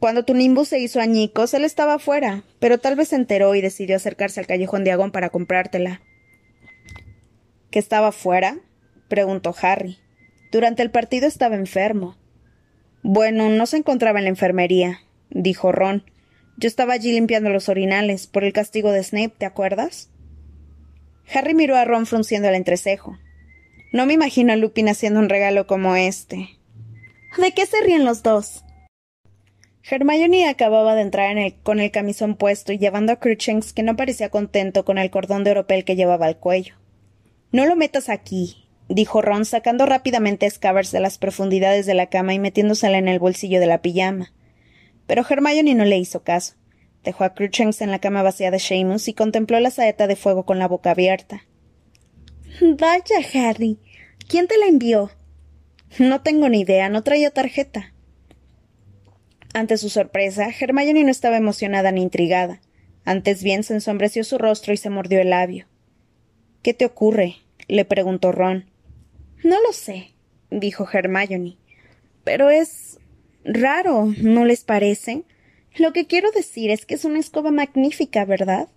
Cuando 0.00 0.24
tu 0.24 0.32
Nimbus 0.32 0.68
se 0.68 0.78
hizo 0.78 0.98
añicos, 0.98 1.52
él 1.52 1.62
estaba 1.62 1.94
afuera, 1.94 2.42
pero 2.58 2.78
tal 2.78 2.96
vez 2.96 3.08
se 3.08 3.16
enteró 3.16 3.54
y 3.54 3.60
decidió 3.60 3.96
acercarse 3.96 4.40
al 4.40 4.46
callejón 4.46 4.82
de 4.82 4.92
Agón 4.92 5.12
para 5.12 5.28
comprártela. 5.28 6.00
¿Que 7.70 7.78
estaba 7.78 8.10
fuera? 8.10 8.56
preguntó 9.08 9.54
Harry. 9.60 9.98
Durante 10.50 10.82
el 10.82 10.90
partido 10.90 11.28
estaba 11.28 11.54
enfermo. 11.54 12.16
Bueno, 13.02 13.50
no 13.50 13.66
se 13.66 13.76
encontraba 13.76 14.20
en 14.20 14.24
la 14.24 14.30
enfermería, 14.30 15.00
dijo 15.28 15.70
Ron. 15.70 16.02
Yo 16.56 16.66
estaba 16.66 16.94
allí 16.94 17.12
limpiando 17.12 17.50
los 17.50 17.68
orinales 17.68 18.26
por 18.26 18.42
el 18.42 18.54
castigo 18.54 18.92
de 18.92 19.04
Snape, 19.04 19.34
¿te 19.36 19.44
acuerdas? 19.44 20.08
Harry 21.32 21.52
miró 21.52 21.76
a 21.76 21.84
Ron 21.84 22.06
frunciendo 22.06 22.48
el 22.48 22.54
entrecejo. 22.54 23.18
No 23.92 24.06
me 24.06 24.14
imagino 24.14 24.54
a 24.54 24.56
Lupin 24.56 24.88
haciendo 24.88 25.20
un 25.20 25.28
regalo 25.28 25.66
como 25.66 25.94
este. 25.94 26.48
¿De 27.36 27.52
qué 27.52 27.66
se 27.66 27.82
ríen 27.82 28.06
los 28.06 28.22
dos? 28.22 28.64
Hermione 29.88 30.48
acababa 30.48 30.94
de 30.94 31.02
entrar 31.02 31.36
con 31.62 31.80
el 31.80 31.90
camisón 31.90 32.36
puesto 32.36 32.72
y 32.72 32.78
llevando 32.78 33.12
a 33.12 33.16
Cruchens, 33.16 33.72
que 33.72 33.82
no 33.82 33.96
parecía 33.96 34.28
contento 34.28 34.84
con 34.84 34.98
el 34.98 35.10
cordón 35.10 35.44
de 35.44 35.52
oropel 35.52 35.84
que 35.84 35.96
llevaba 35.96 36.26
al 36.26 36.36
cuello. 36.36 36.74
No 37.50 37.66
lo 37.66 37.76
metas 37.76 38.08
aquí, 38.08 38.68
dijo 38.88 39.22
Ron, 39.22 39.44
sacando 39.44 39.86
rápidamente 39.86 40.46
a 40.46 40.50
Scabbers 40.50 40.92
de 40.92 41.00
las 41.00 41.18
profundidades 41.18 41.86
de 41.86 41.94
la 41.94 42.06
cama 42.06 42.34
y 42.34 42.38
metiéndosela 42.38 42.98
en 42.98 43.08
el 43.08 43.18
bolsillo 43.18 43.58
de 43.58 43.66
la 43.66 43.82
pijama. 43.82 44.32
Pero 45.06 45.24
Hermione 45.28 45.74
no 45.74 45.84
le 45.84 45.98
hizo 45.98 46.22
caso. 46.22 46.54
Dejó 47.02 47.24
a 47.24 47.34
Cruchens 47.34 47.80
en 47.80 47.90
la 47.90 47.98
cama 47.98 48.22
vacía 48.22 48.50
de 48.50 48.58
Seamus 48.58 49.08
y 49.08 49.14
contempló 49.14 49.58
la 49.58 49.70
saeta 49.70 50.06
de 50.06 50.16
fuego 50.16 50.44
con 50.44 50.58
la 50.58 50.68
boca 50.68 50.90
abierta. 50.90 51.46
Vaya, 52.60 53.16
Harry. 53.34 53.78
¿Quién 54.28 54.46
te 54.46 54.58
la 54.58 54.66
envió? 54.66 55.10
No 55.98 56.20
tengo 56.20 56.48
ni 56.48 56.60
idea, 56.60 56.88
no 56.88 57.02
traía 57.02 57.30
tarjeta. 57.30 57.94
Ante 59.52 59.78
su 59.78 59.88
sorpresa, 59.88 60.48
Hermione 60.48 61.04
no 61.04 61.10
estaba 61.10 61.36
emocionada 61.36 61.90
ni 61.90 62.02
intrigada. 62.02 62.60
Antes 63.04 63.42
bien 63.42 63.64
se 63.64 63.74
ensombreció 63.74 64.22
su 64.24 64.38
rostro 64.38 64.72
y 64.72 64.76
se 64.76 64.90
mordió 64.90 65.20
el 65.20 65.30
labio. 65.30 65.66
¿Qué 66.62 66.74
te 66.74 66.84
ocurre? 66.84 67.36
le 67.66 67.84
preguntó 67.84 68.32
Ron. 68.32 68.70
No 69.42 69.60
lo 69.62 69.72
sé, 69.72 70.12
dijo 70.50 70.88
Hermione. 70.92 71.56
Pero 72.24 72.50
es 72.50 72.98
Raro, 73.44 74.12
¿no 74.18 74.44
les 74.44 74.64
parece? 74.64 75.24
Lo 75.76 75.92
que 75.92 76.06
quiero 76.06 76.30
decir 76.30 76.70
es 76.70 76.84
que 76.84 76.94
es 76.94 77.04
una 77.04 77.18
escoba 77.18 77.50
magnífica, 77.50 78.24
¿verdad? 78.24 78.68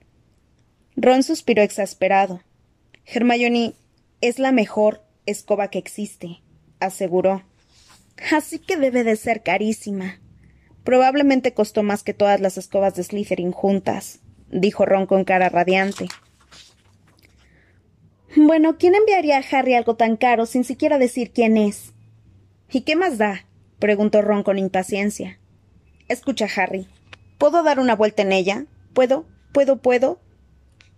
Ron 0.95 1.23
suspiró 1.23 1.61
exasperado. 1.61 2.41
Hermione 3.05 3.73
es 4.21 4.39
la 4.39 4.51
mejor 4.51 5.03
escoba 5.25 5.69
que 5.69 5.79
existe, 5.79 6.41
aseguró. 6.79 7.43
Así 8.31 8.59
que 8.59 8.77
debe 8.77 9.03
de 9.03 9.15
ser 9.17 9.43
carísima. 9.43 10.19
Probablemente 10.83 11.53
costó 11.53 11.83
más 11.83 12.03
que 12.03 12.13
todas 12.13 12.41
las 12.41 12.57
escobas 12.57 12.95
de 12.95 13.03
Slytherin 13.03 13.51
juntas, 13.51 14.19
dijo 14.49 14.85
Ron 14.85 15.05
con 15.05 15.23
cara 15.23 15.49
radiante. 15.49 16.07
Bueno, 18.35 18.77
¿quién 18.77 18.95
enviaría 18.95 19.37
a 19.37 19.43
Harry 19.51 19.75
algo 19.75 19.95
tan 19.95 20.17
caro 20.17 20.45
sin 20.45 20.63
siquiera 20.63 20.97
decir 20.97 21.31
quién 21.31 21.55
es? 21.55 21.93
¿Y 22.71 22.81
qué 22.81 22.95
más 22.95 23.17
da? 23.17 23.45
preguntó 23.79 24.21
Ron 24.21 24.43
con 24.43 24.57
impaciencia. 24.57 25.39
Escucha, 26.07 26.47
Harry. 26.55 26.87
¿Puedo 27.37 27.63
dar 27.63 27.79
una 27.79 27.95
vuelta 27.95 28.23
en 28.23 28.31
ella? 28.31 28.65
¿Puedo? 28.93 29.25
¿Puedo? 29.51 29.77
¿Puedo? 29.81 30.19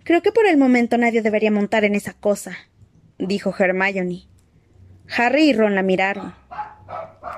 Creo 0.03 0.21
que 0.21 0.31
por 0.31 0.45
el 0.45 0.57
momento 0.57 0.97
nadie 0.97 1.21
debería 1.21 1.51
montar 1.51 1.83
en 1.83 1.95
esa 1.95 2.13
cosa, 2.13 2.55
dijo 3.17 3.53
Hermione. 3.57 4.27
Harry 5.17 5.49
y 5.49 5.53
Ron 5.53 5.75
la 5.75 5.83
miraron. 5.83 6.33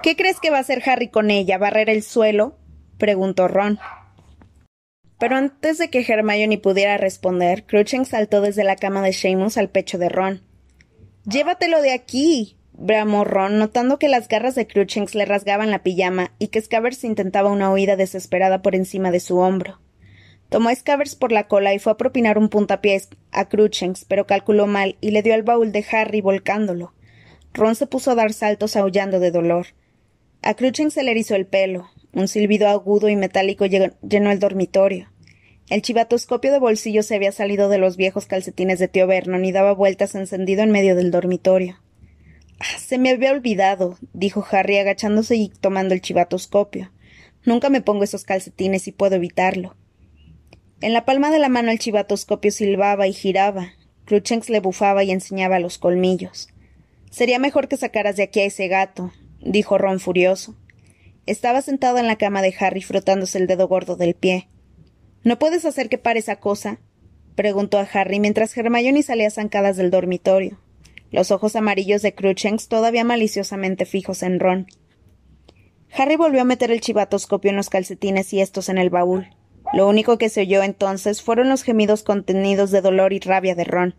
¿Qué 0.03 0.15
crees 0.15 0.39
que 0.39 0.49
va 0.49 0.57
a 0.57 0.62
hacer 0.62 0.81
Harry 0.86 1.10
con 1.10 1.31
ella? 1.31 1.57
¿Barrer 1.57 1.89
el 1.89 2.03
suelo? 2.03 2.57
preguntó 2.97 3.47
Ron. 3.47 3.79
Pero 5.19 5.36
antes 5.36 5.77
de 5.77 5.89
que 5.89 6.05
Hermione 6.07 6.60
pudiera 6.60 6.97
responder, 6.97 7.65
Cruchens 7.65 8.10
saltó 8.10 8.41
desde 8.41 8.63
la 8.63 8.75
cama 8.75 9.01
de 9.01 9.13
Seamus 9.13 9.57
al 9.57 9.69
pecho 9.69 9.97
de 9.97 10.10
Ron. 10.10 10.43
Llévatelo 11.25 11.81
de 11.81 11.91
aquí 11.91 12.57
bramó 12.77 13.23
Ron, 13.23 13.57
notando 13.57 13.97
que 13.97 14.07
las 14.07 14.27
garras 14.27 14.55
de 14.55 14.67
Cruchens 14.67 15.15
le 15.15 15.25
rasgaban 15.25 15.71
la 15.71 15.83
pijama 15.83 16.31
y 16.38 16.49
que 16.49 16.62
Scabbers 16.62 17.03
intentaba 17.03 17.51
una 17.51 17.71
huida 17.71 17.95
desesperada 17.95 18.62
por 18.62 18.75
encima 18.75 19.12
de 19.12 19.19
su 19.19 19.39
hombro. 19.39 19.81
Tomó 20.49 20.69
a 20.69 20.75
Scabbers 20.75 21.15
por 21.15 21.31
la 21.31 21.47
cola 21.47 21.73
y 21.73 21.79
fue 21.79 21.91
a 21.91 21.97
propinar 21.97 22.38
un 22.38 22.49
puntapiés 22.49 23.10
a 23.31 23.49
Cruchens, 23.49 24.05
pero 24.05 24.27
calculó 24.27 24.67
mal 24.67 24.95
y 25.01 25.12
le 25.12 25.23
dio 25.23 25.33
al 25.33 25.43
baúl 25.43 25.71
de 25.71 25.86
Harry 25.91 26.21
volcándolo. 26.21 26.93
Ron 27.53 27.75
se 27.75 27.88
puso 27.88 28.12
a 28.12 28.15
dar 28.15 28.31
saltos 28.31 28.75
aullando 28.75 29.19
de 29.19 29.31
dolor. 29.31 29.67
A 30.41 30.56
se 30.56 31.04
le 31.04 31.12
erizó 31.12 31.36
el 31.36 31.45
pelo. 31.45 31.89
Un 32.13 32.28
silbido 32.28 32.67
agudo 32.67 33.10
y 33.10 33.15
metálico 33.15 33.65
llenó 33.65 34.32
el 34.32 34.39
dormitorio. 34.39 35.10
El 35.69 35.82
chivatoscopio 35.82 36.52
de 36.52 36.60
bolsillo 36.60 37.04
se 37.04 37.15
había 37.15 37.32
salido 37.32 37.67
de 37.67 37.78
los 37.78 37.97
viejos 37.97 38.26
calcetines 38.26 38.80
de 38.80 38.88
tío 38.88 39.06
Vernon 39.06 39.43
y 39.43 39.52
daba 39.52 39.73
vueltas 39.73 40.15
encendido 40.15 40.63
en 40.63 40.71
medio 40.71 40.95
del 40.95 41.12
dormitorio. 41.12 41.78
Se 42.80 42.97
me 42.97 43.10
había 43.10 43.32
olvidado, 43.32 43.97
dijo 44.13 44.45
Harry 44.50 44.78
agachándose 44.78 45.36
y 45.36 45.50
tomando 45.50 45.93
el 45.93 46.02
chivatoscopio. 46.02 46.91
Nunca 47.45 47.69
me 47.69 47.82
pongo 47.82 48.04
esos 48.04 48.23
calcetines 48.23 48.88
y 48.88 48.93
puedo 48.93 49.15
evitarlo. 49.15 49.76
En 50.80 50.93
la 50.93 51.06
palma 51.06 51.32
de 51.32 51.39
la 51.39 51.50
mano 51.50 51.71
el 51.71 51.80
chivatoscopio 51.80 52.52
silbaba 52.52 53.08
y 53.08 53.13
giraba. 53.13 53.73
Cruchens 54.06 54.50
le 54.50 54.62
bufaba 54.62 55.04
y 55.04 55.12
enseñaba 55.12 55.60
los 55.60 55.78
colmillos. 55.78 56.47
Sería 57.12 57.39
mejor 57.39 57.67
que 57.67 57.78
sacaras 57.78 58.15
de 58.15 58.23
aquí 58.23 58.39
a 58.39 58.45
ese 58.45 58.67
gato, 58.67 59.12
dijo 59.41 59.78
Ron 59.78 60.00
furioso. 60.00 60.56
Estaba 61.26 61.62
sentado 61.62 61.97
en 61.97 62.08
la 62.08 62.17
cama 62.17 62.41
de 62.41 62.54
Harry 62.60 62.82
frotándose 62.82 63.38
el 63.38 63.47
dedo 63.47 63.67
gordo 63.67 63.95
del 63.95 64.13
pie. 64.13 64.47
¿No 65.23 65.39
puedes 65.39 65.65
hacer 65.65 65.89
que 65.89 65.97
pare 65.97 66.19
esa 66.19 66.38
cosa? 66.38 66.80
preguntó 67.36 67.78
a 67.78 67.88
Harry 67.93 68.19
mientras 68.19 68.58
Hermione 68.58 69.04
salía 69.04 69.30
zancadas 69.30 69.78
del 69.78 69.91
dormitorio 69.91 70.58
los 71.12 71.32
ojos 71.32 71.56
amarillos 71.56 72.02
de 72.02 72.13
Cruchens 72.13 72.67
todavía 72.67 73.04
maliciosamente 73.04 73.86
fijos 73.86 74.23
en 74.23 74.39
Ron. 74.39 74.67
Harry 75.97 76.17
volvió 76.17 76.41
a 76.41 76.45
meter 76.45 76.71
el 76.71 76.82
chivatoscopio 76.82 77.50
en 77.50 77.58
los 77.58 77.69
calcetines 77.69 78.34
y 78.34 78.41
estos 78.41 78.69
en 78.69 78.78
el 78.78 78.89
baúl. 78.89 79.30
Lo 79.73 79.88
único 79.88 80.17
que 80.17 80.30
se 80.30 80.41
oyó 80.41 80.63
entonces 80.63 81.21
fueron 81.21 81.50
los 81.50 81.63
gemidos 81.63 82.04
contenidos 82.04 82.71
de 82.71 82.82
dolor 82.82 83.13
y 83.13 83.19
rabia 83.19 83.56
de 83.56 83.63
Ron. 83.63 83.95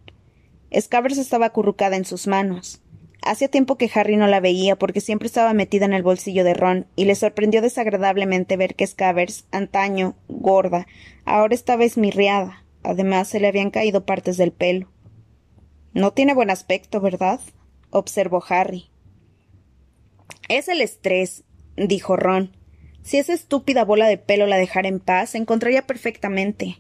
Scabbers 0.78 1.18
estaba 1.18 1.46
acurrucada 1.46 1.96
en 1.96 2.04
sus 2.04 2.26
manos. 2.26 2.82
Hacía 3.28 3.48
tiempo 3.48 3.76
que 3.76 3.90
Harry 3.94 4.16
no 4.16 4.26
la 4.26 4.40
veía 4.40 4.76
porque 4.76 5.02
siempre 5.02 5.26
estaba 5.26 5.52
metida 5.52 5.84
en 5.84 5.92
el 5.92 6.02
bolsillo 6.02 6.44
de 6.44 6.54
Ron, 6.54 6.86
y 6.96 7.04
le 7.04 7.14
sorprendió 7.14 7.60
desagradablemente 7.60 8.56
ver 8.56 8.74
que 8.74 8.86
Scabbers, 8.86 9.46
antaño 9.50 10.16
gorda, 10.28 10.86
ahora 11.26 11.54
estaba 11.54 11.84
esmirriada. 11.84 12.64
Además, 12.82 13.28
se 13.28 13.38
le 13.38 13.48
habían 13.48 13.70
caído 13.70 14.06
partes 14.06 14.38
del 14.38 14.50
pelo. 14.50 14.90
No 15.92 16.14
tiene 16.14 16.32
buen 16.32 16.48
aspecto, 16.48 17.02
¿verdad? 17.02 17.38
observó 17.90 18.42
Harry. 18.48 18.88
Es 20.48 20.68
el 20.68 20.80
estrés, 20.80 21.44
dijo 21.76 22.16
Ron. 22.16 22.56
Si 23.02 23.18
esa 23.18 23.34
estúpida 23.34 23.84
bola 23.84 24.06
de 24.06 24.16
pelo 24.16 24.46
la 24.46 24.56
dejara 24.56 24.88
en 24.88 25.00
paz, 25.00 25.30
se 25.30 25.38
encontraría 25.38 25.86
perfectamente. 25.86 26.78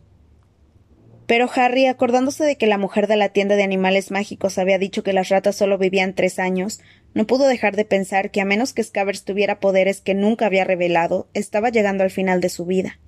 Pero 1.28 1.50
Harry, 1.54 1.84
acordándose 1.84 2.42
de 2.42 2.56
que 2.56 2.66
la 2.66 2.78
mujer 2.78 3.06
de 3.06 3.16
la 3.16 3.28
tienda 3.28 3.54
de 3.54 3.62
animales 3.62 4.10
mágicos 4.10 4.56
había 4.56 4.78
dicho 4.78 5.02
que 5.02 5.12
las 5.12 5.28
ratas 5.28 5.56
solo 5.56 5.76
vivían 5.76 6.14
tres 6.14 6.38
años, 6.38 6.80
no 7.12 7.26
pudo 7.26 7.46
dejar 7.46 7.76
de 7.76 7.84
pensar 7.84 8.30
que 8.30 8.40
a 8.40 8.46
menos 8.46 8.72
que 8.72 8.82
Scabbers 8.82 9.26
tuviera 9.26 9.60
poderes 9.60 10.00
que 10.00 10.14
nunca 10.14 10.46
había 10.46 10.64
revelado, 10.64 11.28
estaba 11.34 11.68
llegando 11.68 12.02
al 12.02 12.10
final 12.10 12.40
de 12.40 12.48
su 12.48 12.64
vida. 12.64 12.98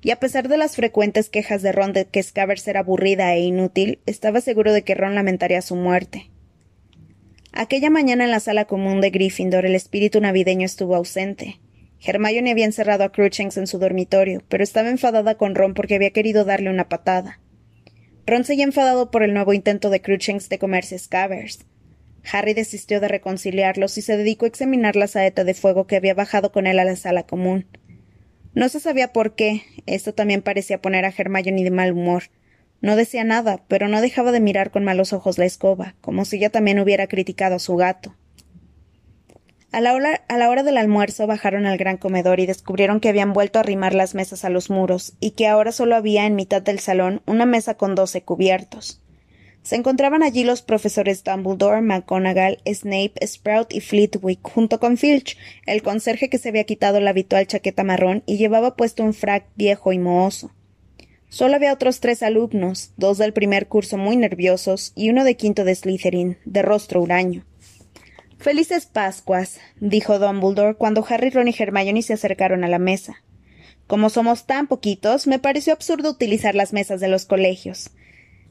Y 0.00 0.12
a 0.12 0.16
pesar 0.16 0.48
de 0.48 0.56
las 0.56 0.76
frecuentes 0.76 1.28
quejas 1.28 1.60
de 1.60 1.72
Ron 1.72 1.92
de 1.92 2.06
que 2.06 2.22
Scabbers 2.22 2.66
era 2.68 2.80
aburrida 2.80 3.34
e 3.34 3.40
inútil, 3.40 3.98
estaba 4.06 4.40
seguro 4.40 4.72
de 4.72 4.82
que 4.82 4.94
Ron 4.94 5.14
lamentaría 5.14 5.60
su 5.60 5.76
muerte. 5.76 6.30
Aquella 7.52 7.90
mañana 7.90 8.24
en 8.24 8.30
la 8.30 8.40
sala 8.40 8.64
común 8.64 9.02
de 9.02 9.10
Gryffindor 9.10 9.66
el 9.66 9.74
espíritu 9.74 10.22
navideño 10.22 10.64
estuvo 10.64 10.96
ausente. 10.96 11.60
Hermione 12.02 12.50
había 12.50 12.64
encerrado 12.64 13.04
a 13.04 13.12
Cruchens 13.12 13.58
en 13.58 13.66
su 13.66 13.78
dormitorio, 13.78 14.42
pero 14.48 14.64
estaba 14.64 14.88
enfadada 14.88 15.34
con 15.34 15.54
Ron 15.54 15.74
porque 15.74 15.96
había 15.96 16.12
querido 16.12 16.46
darle 16.46 16.70
una 16.70 16.88
patada. 16.88 17.41
Ron 18.26 18.44
seguía 18.44 18.64
enfadado 18.64 19.10
por 19.10 19.22
el 19.22 19.34
nuevo 19.34 19.52
intento 19.52 19.90
de 19.90 20.00
Cruchens 20.00 20.48
de 20.48 20.58
comerse 20.58 20.98
Scabbers. 20.98 21.66
Harry 22.30 22.54
desistió 22.54 23.00
de 23.00 23.08
reconciliarlos 23.08 23.98
y 23.98 24.02
se 24.02 24.16
dedicó 24.16 24.44
a 24.44 24.48
examinar 24.48 24.94
la 24.94 25.08
saeta 25.08 25.42
de 25.42 25.54
fuego 25.54 25.86
que 25.88 25.96
había 25.96 26.14
bajado 26.14 26.52
con 26.52 26.68
él 26.68 26.78
a 26.78 26.84
la 26.84 26.94
sala 26.94 27.24
común. 27.24 27.66
No 28.54 28.68
se 28.68 28.80
sabía 28.80 29.12
por 29.12 29.34
qué. 29.34 29.62
Esto 29.86 30.14
también 30.14 30.42
parecía 30.42 30.80
poner 30.80 31.04
a 31.04 31.12
Hermione 31.16 31.64
de 31.64 31.70
mal 31.70 31.92
humor. 31.92 32.24
No 32.80 32.96
decía 32.96 33.24
nada, 33.24 33.64
pero 33.66 33.88
no 33.88 34.00
dejaba 34.00 34.30
de 34.30 34.40
mirar 34.40 34.70
con 34.70 34.84
malos 34.84 35.12
ojos 35.12 35.38
la 35.38 35.44
escoba, 35.44 35.94
como 36.00 36.24
si 36.24 36.36
ella 36.36 36.50
también 36.50 36.78
hubiera 36.78 37.08
criticado 37.08 37.56
a 37.56 37.60
su 37.60 37.76
gato. 37.76 38.14
A 39.72 39.80
la, 39.80 39.94
hora, 39.94 40.62
del 40.62 40.76
almuerzo 40.76 41.26
bajaron 41.26 41.64
al 41.64 41.78
gran 41.78 41.96
comedor 41.96 42.40
y 42.40 42.46
descubrieron 42.46 43.00
que 43.00 43.08
habían 43.08 43.32
vuelto 43.32 43.58
a 43.58 43.62
arrimar 43.62 43.94
las 43.94 44.14
mesas 44.14 44.44
a 44.44 44.50
los 44.50 44.68
muros 44.68 45.14
y 45.18 45.30
que 45.30 45.46
ahora 45.46 45.72
solo 45.72 45.96
había 45.96 46.26
en 46.26 46.36
mitad 46.36 46.60
del 46.60 46.78
salón 46.78 47.22
una 47.24 47.46
mesa 47.46 47.74
con 47.78 47.94
doce 47.94 48.22
cubiertos. 48.22 49.00
Se 49.62 49.76
encontraban 49.76 50.22
allí 50.22 50.44
los 50.44 50.60
profesores 50.60 51.24
Dumbledore, 51.24 51.80
McGonagall, 51.80 52.58
Snape, 52.66 53.14
Sprout 53.26 53.72
y 53.72 53.80
Flitwick, 53.80 54.40
junto 54.42 54.78
con 54.78 54.98
Filch, 54.98 55.38
el 55.64 55.82
conserje 55.82 56.28
que 56.28 56.36
se 56.36 56.50
había 56.50 56.64
quitado 56.64 57.00
la 57.00 57.10
habitual 57.10 57.46
chaqueta 57.46 57.82
marrón 57.82 58.24
y 58.26 58.36
llevaba 58.36 58.76
puesto 58.76 59.02
un 59.02 59.14
frac 59.14 59.46
viejo 59.56 59.94
y 59.94 59.98
mohoso. 59.98 60.50
Solo 61.30 61.56
había 61.56 61.72
otros 61.72 62.00
tres 62.00 62.22
alumnos, 62.22 62.92
dos 62.98 63.16
del 63.16 63.32
primer 63.32 63.68
curso 63.68 63.96
muy 63.96 64.18
nerviosos 64.18 64.92
y 64.94 65.08
uno 65.08 65.24
de 65.24 65.34
quinto 65.36 65.64
de 65.64 65.74
Slytherin, 65.74 66.36
de 66.44 66.60
rostro 66.60 67.00
huraño. 67.00 67.46
Felices 68.42 68.86
Pascuas, 68.86 69.60
dijo 69.78 70.18
Dumbledore 70.18 70.74
cuando 70.74 71.06
Harry, 71.08 71.30
Ron 71.30 71.46
y 71.46 71.54
Hermione 71.56 72.02
se 72.02 72.14
acercaron 72.14 72.64
a 72.64 72.68
la 72.68 72.80
mesa. 72.80 73.22
Como 73.86 74.10
somos 74.10 74.46
tan 74.46 74.66
poquitos, 74.66 75.28
me 75.28 75.38
pareció 75.38 75.72
absurdo 75.72 76.10
utilizar 76.10 76.56
las 76.56 76.72
mesas 76.72 77.00
de 77.00 77.06
los 77.06 77.24
colegios. 77.24 77.90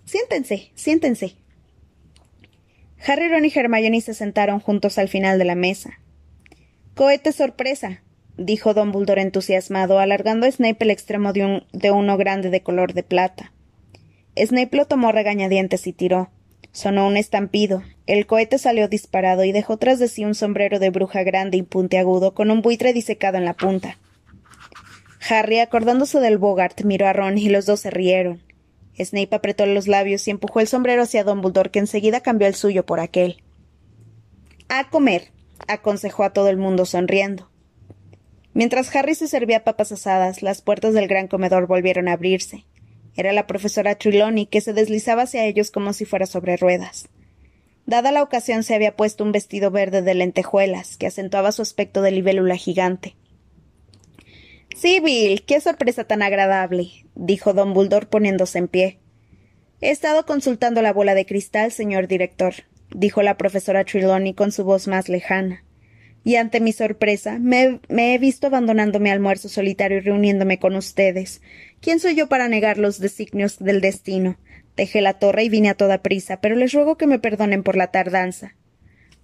Siéntense, 0.06 0.71
siéntense. 0.75 1.36
Harry, 3.06 3.27
Ron 3.27 3.43
y 3.43 3.51
Hermione 3.54 3.99
se 3.99 4.13
sentaron 4.13 4.62
juntos 4.62 4.97
al 4.97 5.10
final 5.10 5.38
de 5.38 5.43
la 5.43 5.56
mesa. 5.56 5.99
Cohete 6.95 7.34
sorpresa, 7.34 8.01
dijo 8.38 8.73
Dumbledore 8.73 9.21
entusiasmado, 9.21 9.99
alargando 9.99 10.47
a 10.47 10.51
Snape 10.54 10.86
el 10.86 10.91
extremo 10.91 11.34
de, 11.34 11.43
un, 11.43 11.63
de 11.73 11.91
uno 11.91 12.15
grande 12.15 12.49
de 12.49 12.63
color 12.63 12.93
de 12.93 13.04
plata. 13.04 13.51
Snape 14.38 14.77
lo 14.77 14.86
tomó 14.86 15.12
regañadientes 15.12 15.86
y 15.86 15.91
tiró. 15.91 16.30
Sonó 16.71 17.08
un 17.08 17.17
estampido. 17.17 17.84
El 18.08 18.26
cohete 18.26 18.58
salió 18.58 18.88
disparado 18.88 19.44
y 19.44 19.52
dejó 19.52 19.78
tras 19.78 20.00
de 20.00 20.08
sí 20.08 20.26
un 20.26 20.36
sombrero 20.36 20.80
de 20.80 20.90
bruja 20.90 21.24
grande 21.24 21.58
y 21.58 21.62
puntiagudo 21.62 22.34
con 22.34 22.50
un 22.50 22.62
buitre 22.62 22.94
disecado 22.94 23.38
en 23.38 23.46
la 23.46 23.54
punta. 23.54 23.98
Harry, 25.30 25.60
acordándose 25.60 26.20
del 26.20 26.38
Bogart, 26.38 26.82
miró 26.84 27.08
a 27.08 27.14
Ron 27.14 27.38
y 27.38 27.50
los 27.50 27.66
dos 27.66 27.82
se 27.82 27.92
rieron. 27.92 28.42
Snape 29.00 29.36
apretó 29.36 29.66
los 29.66 29.88
labios 29.88 30.28
y 30.28 30.32
empujó 30.32 30.60
el 30.60 30.68
sombrero 30.68 31.04
hacia 31.04 31.24
Dumbledore, 31.24 31.70
que 31.70 31.80
enseguida 31.80 32.22
cambió 32.22 32.48
el 32.48 32.56
suyo 32.56 32.86
por 32.86 33.00
aquel. 33.00 33.44
A 34.68 34.90
comer, 34.90 35.32
aconsejó 35.68 36.24
a 36.24 36.34
todo 36.34 36.50
el 36.50 36.58
mundo 36.58 36.86
sonriendo. 36.86 37.50
Mientras 38.54 38.94
Harry 38.96 39.16
se 39.16 39.28
servía 39.28 39.64
papas 39.64 39.92
asadas, 39.92 40.42
las 40.42 40.62
puertas 40.62 40.94
del 40.94 41.08
gran 41.08 41.28
comedor 41.28 41.68
volvieron 41.68 42.08
a 42.08 42.14
abrirse. 42.14 42.66
Era 43.16 43.32
la 43.32 43.48
profesora 43.48 43.96
Trelawney, 43.96 44.48
que 44.48 44.62
se 44.62 44.74
deslizaba 44.74 45.24
hacia 45.24 45.46
ellos 45.46 45.72
como 45.72 45.94
si 45.94 46.06
fuera 46.06 46.26
sobre 46.26 46.58
ruedas. 46.58 47.08
Dada 47.86 48.12
la 48.12 48.24
ocasión, 48.24 48.63
se 48.63 48.76
había 48.76 48.96
puesto 48.96 49.24
un 49.24 49.32
vestido 49.32 49.72
verde 49.72 50.02
de 50.02 50.13
lentejuelas, 50.13 50.98
que 50.98 51.08
acentuaba 51.08 51.52
su 51.52 51.62
aspecto 51.62 52.02
de 52.02 52.12
libélula 52.12 52.56
gigante. 52.56 53.15
Bill, 54.82 55.44
qué 55.44 55.60
sorpresa 55.60 56.06
tan 56.06 56.22
agradable, 56.22 56.89
dijo 57.15 57.54
don 57.54 57.74
Buldor 57.74 58.08
poniéndose 58.08 58.60
en 58.60 58.67
pie. 58.67 59.00
He 59.82 59.89
estado 59.89 60.26
consultando 60.26 60.82
la 60.82 60.94
bola 60.94 61.15
de 61.15 61.26
cristal, 61.26 61.72
señor 61.72 62.08
director, 62.08 62.54
dijo 62.89 63.22
la 63.22 63.38
profesora 63.38 63.84
Trelawney 63.84 64.34
con 64.34 64.52
su 64.52 64.63
voz 64.63 64.88
más 64.88 65.10
lejana 65.10 65.63
y 66.24 66.36
ante 66.36 66.60
mi 66.60 66.72
sorpresa 66.72 67.39
me, 67.39 67.80
he 67.89 68.17
visto 68.17 68.48
abandonando 68.48 69.00
mi 69.00 69.10
almuerzo 69.10 69.50
solitario 69.50 69.98
y 69.98 70.02
reuniéndome 70.02 70.60
con 70.60 70.76
ustedes. 70.76 71.41
¿Quién 71.82 72.00
soy 72.00 72.15
yo 72.15 72.28
para 72.28 72.48
negar 72.48 72.78
los 72.78 73.00
designios 73.00 73.58
del 73.60 73.82
destino? 73.82 74.38
Dejé 74.82 75.02
la 75.02 75.13
torre 75.13 75.44
y 75.44 75.50
vine 75.50 75.70
a 75.70 75.76
toda 75.76 76.02
prisa, 76.02 76.41
pero 76.41 76.56
les 76.56 76.74
ruego 76.74 76.98
que 76.98 77.06
me 77.06 77.20
perdonen 77.20 77.62
por 77.62 77.78
la 77.78 77.91
tardanza. 77.91 78.56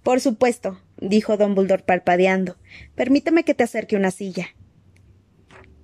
Por 0.04 0.20
supuesto, 0.20 0.80
dijo 1.00 1.36
don 1.36 1.56
Buldor 1.56 1.82
parpadeando. 1.82 2.58
Permíteme 2.94 3.42
que 3.42 3.54
te 3.54 3.64
acerque 3.64 3.96
una 3.96 4.12
silla. 4.12 4.50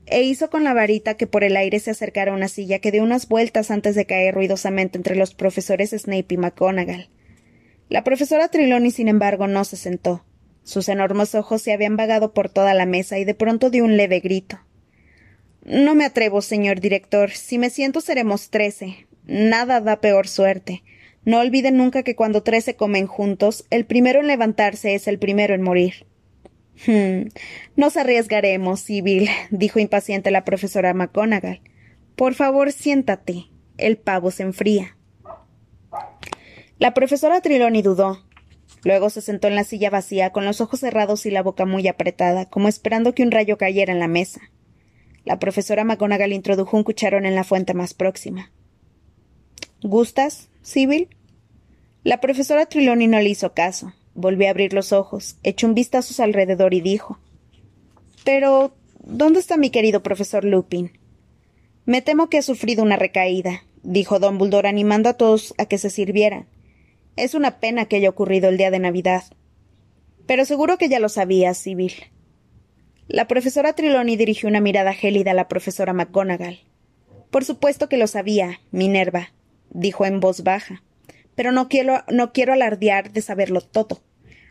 E 0.06 0.22
hizo 0.22 0.48
con 0.48 0.62
la 0.62 0.74
varita 0.74 1.14
que 1.14 1.26
por 1.26 1.42
el 1.42 1.56
aire 1.56 1.80
se 1.80 1.90
acercara 1.90 2.32
una 2.32 2.46
silla 2.46 2.78
que 2.78 2.92
dio 2.92 3.02
unas 3.02 3.26
vueltas 3.26 3.72
antes 3.72 3.96
de 3.96 4.06
caer 4.06 4.37
ruidosamente 4.37 4.96
entre 4.96 5.16
los 5.16 5.34
profesores 5.34 5.90
Snape 5.90 6.34
y 6.34 6.37
McGonagall. 6.37 7.10
La 7.88 8.04
profesora 8.04 8.46
Triloni, 8.46 8.92
sin 8.92 9.08
embargo, 9.08 9.48
no 9.48 9.64
se 9.64 9.76
sentó. 9.76 10.24
Sus 10.62 10.88
enormes 10.88 11.34
ojos 11.34 11.62
se 11.62 11.72
habían 11.72 11.96
vagado 11.96 12.32
por 12.32 12.48
toda 12.48 12.74
la 12.74 12.87
mesa 12.87 13.18
y 13.18 13.24
de 13.24 13.34
pronto 13.34 13.70
dio 13.70 13.82
un 13.82 13.96
leve 13.96 14.20
grito. 14.20 14.60
No 15.64 15.96
me 15.96 16.04
atrevo, 16.04 16.42
señor 16.42 16.78
director. 16.78 17.32
Si 17.32 17.58
me 17.58 17.70
siento 17.70 18.00
seremos 18.00 18.50
trece. 18.50 19.08
Nada 19.26 19.80
da 19.80 20.00
peor 20.00 20.28
suerte. 20.28 20.82
No 21.24 21.40
olviden 21.40 21.78
nunca 21.78 22.02
que 22.02 22.14
cuando 22.14 22.42
trece 22.42 22.76
comen 22.76 23.06
juntos, 23.06 23.66
el 23.70 23.87
primero 23.87 24.20
en 24.20 24.26
levantarse 24.26 24.94
es 24.94 25.08
el 25.08 25.18
primero 25.18 25.54
en 25.54 25.62
morir. 25.62 26.06
Hmm. 26.87 27.28
Nos 27.76 27.96
arriesgaremos, 27.96 28.80
Sibyl, 28.80 29.28
dijo 29.50 29.78
impaciente 29.78 30.30
la 30.30 30.44
profesora 30.44 30.92
McGonagall. 30.92 31.60
Por 32.16 32.34
favor, 32.34 32.72
siéntate. 32.72 33.46
El 33.78 33.96
pavo 33.96 34.30
se 34.30 34.42
enfría. 34.42 34.96
La 36.78 36.92
profesora 36.92 37.40
Triloni 37.40 37.82
dudó. 37.82 38.24
Luego 38.84 39.08
se 39.08 39.22
sentó 39.22 39.48
en 39.48 39.54
la 39.54 39.64
silla 39.64 39.88
vacía, 39.88 40.30
con 40.30 40.44
los 40.44 40.60
ojos 40.60 40.80
cerrados 40.80 41.24
y 41.24 41.30
la 41.30 41.42
boca 41.42 41.64
muy 41.64 41.88
apretada, 41.88 42.44
como 42.50 42.68
esperando 42.68 43.14
que 43.14 43.22
un 43.22 43.30
rayo 43.30 43.56
cayera 43.56 43.92
en 43.92 43.98
la 43.98 44.08
mesa. 44.08 44.42
La 45.24 45.38
profesora 45.38 45.84
McGonagall 45.84 46.34
introdujo 46.34 46.76
un 46.76 46.84
cucharón 46.84 47.24
en 47.24 47.34
la 47.34 47.44
fuente 47.44 47.72
más 47.72 47.94
próxima. 47.94 48.52
¿Gustas, 49.86 50.48
Sibyl? 50.62 51.08
La 52.04 52.18
profesora 52.18 52.64
Triloni 52.64 53.06
no 53.06 53.20
le 53.20 53.28
hizo 53.28 53.52
caso. 53.52 53.92
Volvió 54.14 54.46
a 54.46 54.50
abrir 54.50 54.72
los 54.72 54.94
ojos, 54.94 55.36
echó 55.42 55.66
un 55.66 55.74
vistazo 55.74 56.14
a 56.14 56.16
su 56.16 56.22
alrededor 56.22 56.72
y 56.72 56.80
dijo: 56.80 57.18
Pero, 58.24 58.74
¿dónde 59.04 59.40
está 59.40 59.58
mi 59.58 59.68
querido 59.68 60.02
profesor 60.02 60.42
Lupin? 60.42 60.92
Me 61.84 62.00
temo 62.00 62.30
que 62.30 62.38
ha 62.38 62.42
sufrido 62.42 62.82
una 62.82 62.96
recaída, 62.96 63.64
dijo 63.82 64.18
don 64.18 64.38
Buldor 64.38 64.66
animando 64.66 65.10
a 65.10 65.18
todos 65.18 65.52
a 65.58 65.66
que 65.66 65.76
se 65.76 65.90
sirvieran. 65.90 66.46
Es 67.16 67.34
una 67.34 67.60
pena 67.60 67.84
que 67.84 67.96
haya 67.96 68.08
ocurrido 68.08 68.48
el 68.48 68.56
día 68.56 68.70
de 68.70 68.78
Navidad. 68.78 69.24
Pero 70.24 70.46
seguro 70.46 70.78
que 70.78 70.88
ya 70.88 70.98
lo 70.98 71.10
sabía, 71.10 71.52
Sibyl. 71.52 71.92
La 73.06 73.28
profesora 73.28 73.74
Triloni 73.74 74.16
dirigió 74.16 74.48
una 74.48 74.62
mirada 74.62 74.94
gélida 74.94 75.32
a 75.32 75.34
la 75.34 75.46
profesora 75.46 75.92
McGonagall. 75.92 76.60
Por 77.30 77.44
supuesto 77.44 77.90
que 77.90 77.98
lo 77.98 78.06
sabía, 78.06 78.60
Minerva, 78.70 79.33
dijo 79.74 80.06
en 80.06 80.20
voz 80.20 80.42
baja. 80.42 80.82
Pero 81.34 81.52
no 81.52 81.68
quiero, 81.68 82.02
no 82.10 82.32
quiero 82.32 82.54
alardear 82.54 83.12
de 83.12 83.20
saberlo 83.20 83.60
todo. 83.60 84.00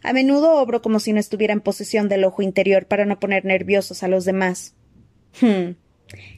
A 0.04 0.14
menudo 0.14 0.62
obro 0.62 0.82
como 0.82 1.00
si 1.00 1.14
no 1.14 1.20
estuviera 1.20 1.54
en 1.54 1.62
posesión 1.62 2.10
del 2.10 2.26
ojo 2.26 2.42
interior 2.42 2.86
para 2.86 3.06
no 3.06 3.20
poner 3.20 3.46
nerviosos 3.46 4.04
a 4.04 4.08
los 4.08 4.26
demás. 4.26 4.76
Hmm. 5.42 5.72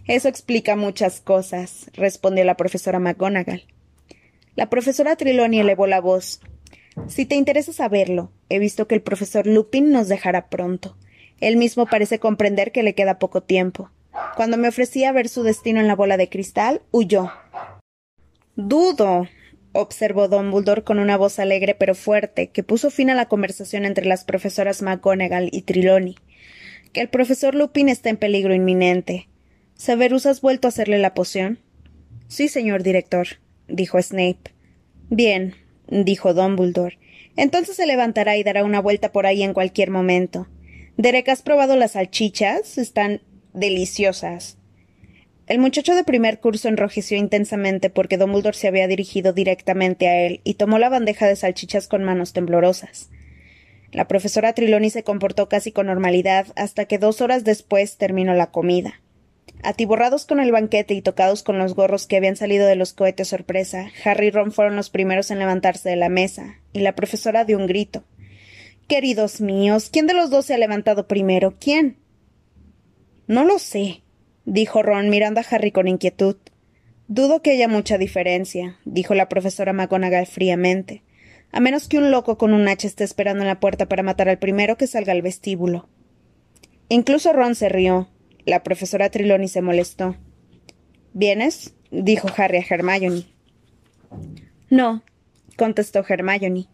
Eso 0.08 0.30
explica 0.30 0.76
muchas 0.76 1.20
cosas, 1.20 1.90
respondió 1.94 2.46
la 2.46 2.56
profesora 2.56 3.00
McGonagall. 3.00 3.64
La 4.56 4.70
profesora 4.70 5.16
Triloni 5.16 5.60
elevó 5.60 5.88
la 5.88 6.00
voz. 6.00 6.40
Si 7.08 7.26
te 7.26 7.36
interesa 7.36 7.74
saberlo, 7.74 8.32
he 8.48 8.60
visto 8.60 8.88
que 8.88 8.96
el 8.96 9.02
profesor 9.02 9.48
Lupin 9.48 9.92
nos 9.92 10.08
dejará 10.08 10.48
pronto. 10.48 10.96
Él 11.42 11.58
mismo 11.58 11.88
parece 11.88 12.20
comprender 12.20 12.72
que 12.72 12.84
le 12.84 12.96
queda 12.96 13.20
poco 13.20 13.42
tiempo. 13.42 13.90
Cuando 14.38 14.58
me 14.58 14.70
ofrecía 14.70 15.12
ver 15.12 15.28
su 15.28 15.44
destino 15.44 15.82
en 15.82 15.88
la 15.88 15.96
bola 15.96 16.16
de 16.18 16.30
cristal, 16.30 16.82
huyó. 16.92 17.32
Dudo, 18.56 19.28
observó 19.74 20.28
Don 20.30 20.50
Buldor 20.50 20.84
con 20.84 21.00
una 21.00 21.18
voz 21.18 21.40
alegre 21.40 21.76
pero 21.76 21.96
fuerte, 21.96 22.48
que 22.48 22.64
puso 22.64 22.90
fin 22.90 23.10
a 23.10 23.16
la 23.16 23.28
conversación 23.28 23.86
entre 23.86 24.06
las 24.06 24.24
profesoras 24.24 24.82
McGonagall 24.82 25.50
y 25.52 25.64
Triloni. 25.64 26.16
Que 26.94 27.02
el 27.02 27.10
profesor 27.10 27.56
Lupin 27.56 27.90
está 27.90 28.10
en 28.10 28.18
peligro 28.18 28.56
inminente. 28.56 29.28
¿Severus 29.76 30.26
has 30.26 30.40
vuelto 30.40 30.68
a 30.68 30.70
hacerle 30.70 31.00
la 31.00 31.14
poción? 31.14 31.60
Sí, 32.30 32.48
señor 32.48 32.84
director, 32.84 33.28
dijo 33.68 34.02
Snape. 34.02 34.54
Bien, 35.10 35.56
dijo 35.90 36.34
Dumbledore. 36.34 36.98
Entonces 37.36 37.76
se 37.76 37.86
levantará 37.86 38.38
y 38.38 38.44
dará 38.44 38.64
una 38.64 38.80
vuelta 38.80 39.12
por 39.12 39.26
ahí 39.26 39.44
en 39.44 39.54
cualquier 39.54 39.92
momento. 39.92 40.48
Derek, 40.96 41.28
¿has 41.28 41.42
probado 41.42 41.76
las 41.76 41.92
salchichas? 41.92 42.78
Están 42.78 43.22
deliciosas. 43.54 44.58
El 45.48 45.60
muchacho 45.60 45.94
de 45.94 46.04
primer 46.04 46.40
curso 46.40 46.70
enrojeció 46.70 47.18
intensamente 47.18 47.92
porque 47.92 48.18
Dumbledore 48.18 48.58
se 48.58 48.68
había 48.68 48.88
dirigido 48.88 49.32
directamente 49.32 50.08
a 50.08 50.22
él 50.22 50.42
y 50.44 50.56
tomó 50.56 50.80
la 50.80 50.90
bandeja 50.90 51.28
de 51.28 51.36
salchichas 51.36 51.88
con 51.88 52.04
manos 52.04 52.34
temblorosas. 52.34 53.12
La 53.92 54.08
profesora 54.08 54.54
Triloni 54.54 54.90
se 54.90 55.04
comportó 55.04 55.48
casi 55.48 55.72
con 55.72 55.86
normalidad 55.86 56.48
hasta 56.56 56.86
que 56.86 56.98
dos 56.98 57.22
horas 57.22 57.44
después 57.44 57.98
terminó 57.98 58.34
la 58.34 58.52
comida. 58.52 59.02
Atiborrados 59.62 60.26
con 60.26 60.40
el 60.40 60.52
banquete 60.52 60.96
y 60.96 61.02
tocados 61.02 61.44
con 61.44 61.60
los 61.60 61.76
gorros 61.76 62.08
que 62.08 62.18
habían 62.18 62.36
salido 62.36 62.68
de 62.68 62.76
los 62.76 62.94
cohetes 62.94 63.28
sorpresa, 63.28 63.90
Harry 64.04 64.28
y 64.28 64.32
Ron 64.32 64.52
fueron 64.52 64.76
los 64.76 64.90
primeros 64.90 65.30
en 65.30 65.40
levantarse 65.40 65.90
de 65.90 65.96
la 65.96 66.10
mesa, 66.10 66.60
y 66.74 66.80
la 66.80 66.96
profesora 66.96 67.46
dio 67.46 67.58
un 67.58 67.68
grito. 67.68 68.04
Queridos 68.88 69.42
míos, 69.42 69.90
¿quién 69.92 70.08
de 70.08 70.14
los 70.14 70.30
dos 70.30 70.46
se 70.46 70.56
ha 70.56 70.58
levantado 70.58 71.08
primero? 71.08 71.56
¿Quién? 71.60 71.98
No 73.28 73.44
lo 73.46 73.58
sé, 73.58 74.04
dijo 74.46 74.84
Ron 74.84 75.10
mirando 75.10 75.42
a 75.42 75.46
Harry 75.50 75.72
con 75.72 75.88
inquietud. 75.88 76.38
Dudo 77.08 77.42
que 77.42 77.52
haya 77.52 77.68
mucha 77.68 77.98
diferencia, 77.98 78.80
dijo 78.86 79.14
la 79.14 79.30
profesora 79.30 79.74
McGonagall 79.74 80.26
fríamente, 80.26 81.04
a 81.52 81.60
menos 81.60 81.88
que 81.88 81.98
un 81.98 82.10
loco 82.10 82.38
con 82.38 82.54
un 82.54 82.68
hacha 82.68 82.88
esté 82.88 83.04
esperando 83.04 83.42
en 83.44 83.48
la 83.48 83.60
puerta 83.60 83.88
para 83.88 84.04
matar 84.04 84.30
al 84.30 84.40
primero 84.40 84.78
que 84.78 84.88
salga 84.88 85.12
al 85.12 85.22
vestíbulo. 85.22 85.88
Incluso 86.90 87.34
Ron 87.34 87.56
se 87.56 87.70
rió, 87.70 88.10
la 88.46 88.64
profesora 88.64 89.10
Triloni 89.10 89.48
se 89.48 89.62
molestó. 89.62 90.16
¿Vienes? 91.14 91.74
dijo 91.92 92.28
Harry 92.36 92.58
a 92.58 92.66
Hermione. 92.68 93.26
No, 94.70 95.04
contestó 95.58 96.04
Hermione. 96.08 96.68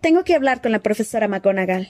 Tengo 0.00 0.24
que 0.24 0.34
hablar 0.34 0.62
con 0.62 0.72
la 0.72 0.80
profesora 0.80 1.28
McGonagall. 1.28 1.88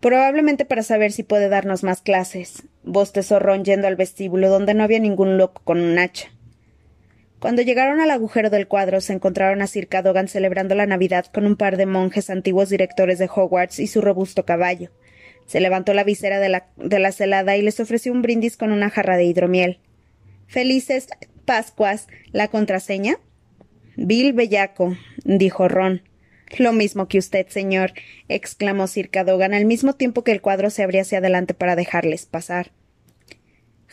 Probablemente 0.00 0.64
para 0.64 0.82
saber 0.82 1.12
si 1.12 1.22
puede 1.22 1.48
darnos 1.48 1.82
más 1.82 2.02
clases, 2.02 2.64
bostezó 2.84 3.38
Ron 3.38 3.64
yendo 3.64 3.86
al 3.86 3.96
vestíbulo 3.96 4.48
donde 4.48 4.74
no 4.74 4.82
había 4.82 4.98
ningún 4.98 5.38
loco 5.38 5.62
con 5.64 5.80
un 5.80 5.98
hacha. 5.98 6.28
Cuando 7.38 7.62
llegaron 7.62 8.00
al 8.00 8.10
agujero 8.10 8.50
del 8.50 8.68
cuadro 8.68 9.00
se 9.00 9.12
encontraron 9.12 9.62
a 9.62 9.66
Sir 9.66 9.88
Cadogan 9.88 10.28
celebrando 10.28 10.74
la 10.74 10.86
Navidad 10.86 11.26
con 11.26 11.44
un 11.44 11.56
par 11.56 11.76
de 11.76 11.86
monjes 11.86 12.30
antiguos 12.30 12.68
directores 12.68 13.18
de 13.18 13.28
Hogwarts 13.34 13.80
y 13.80 13.88
su 13.88 14.00
robusto 14.00 14.44
caballo. 14.44 14.90
Se 15.46 15.60
levantó 15.60 15.92
la 15.92 16.04
visera 16.04 16.38
de 16.38 16.48
la, 16.48 16.68
de 16.76 16.98
la 17.00 17.10
celada 17.10 17.56
y 17.56 17.62
les 17.62 17.80
ofreció 17.80 18.12
un 18.12 18.22
brindis 18.22 18.56
con 18.56 18.70
una 18.70 18.90
jarra 18.90 19.16
de 19.16 19.24
hidromiel. 19.24 19.80
Felices 20.46 21.08
Pascuas. 21.44 22.06
¿La 22.30 22.48
contraseña? 22.48 23.16
Bill 23.96 24.32
Bellaco, 24.32 24.96
dijo 25.24 25.68
Ron. 25.68 26.02
Lo 26.58 26.72
mismo 26.72 27.08
que 27.08 27.18
usted, 27.18 27.46
señor, 27.48 27.92
exclamó 28.28 28.86
Sir 28.86 29.10
Cadogan 29.10 29.54
al 29.54 29.64
mismo 29.64 29.94
tiempo 29.94 30.24
que 30.24 30.32
el 30.32 30.40
cuadro 30.40 30.70
se 30.70 30.82
abría 30.82 31.02
hacia 31.02 31.18
adelante 31.18 31.54
para 31.54 31.76
dejarles 31.76 32.26
pasar. 32.26 32.72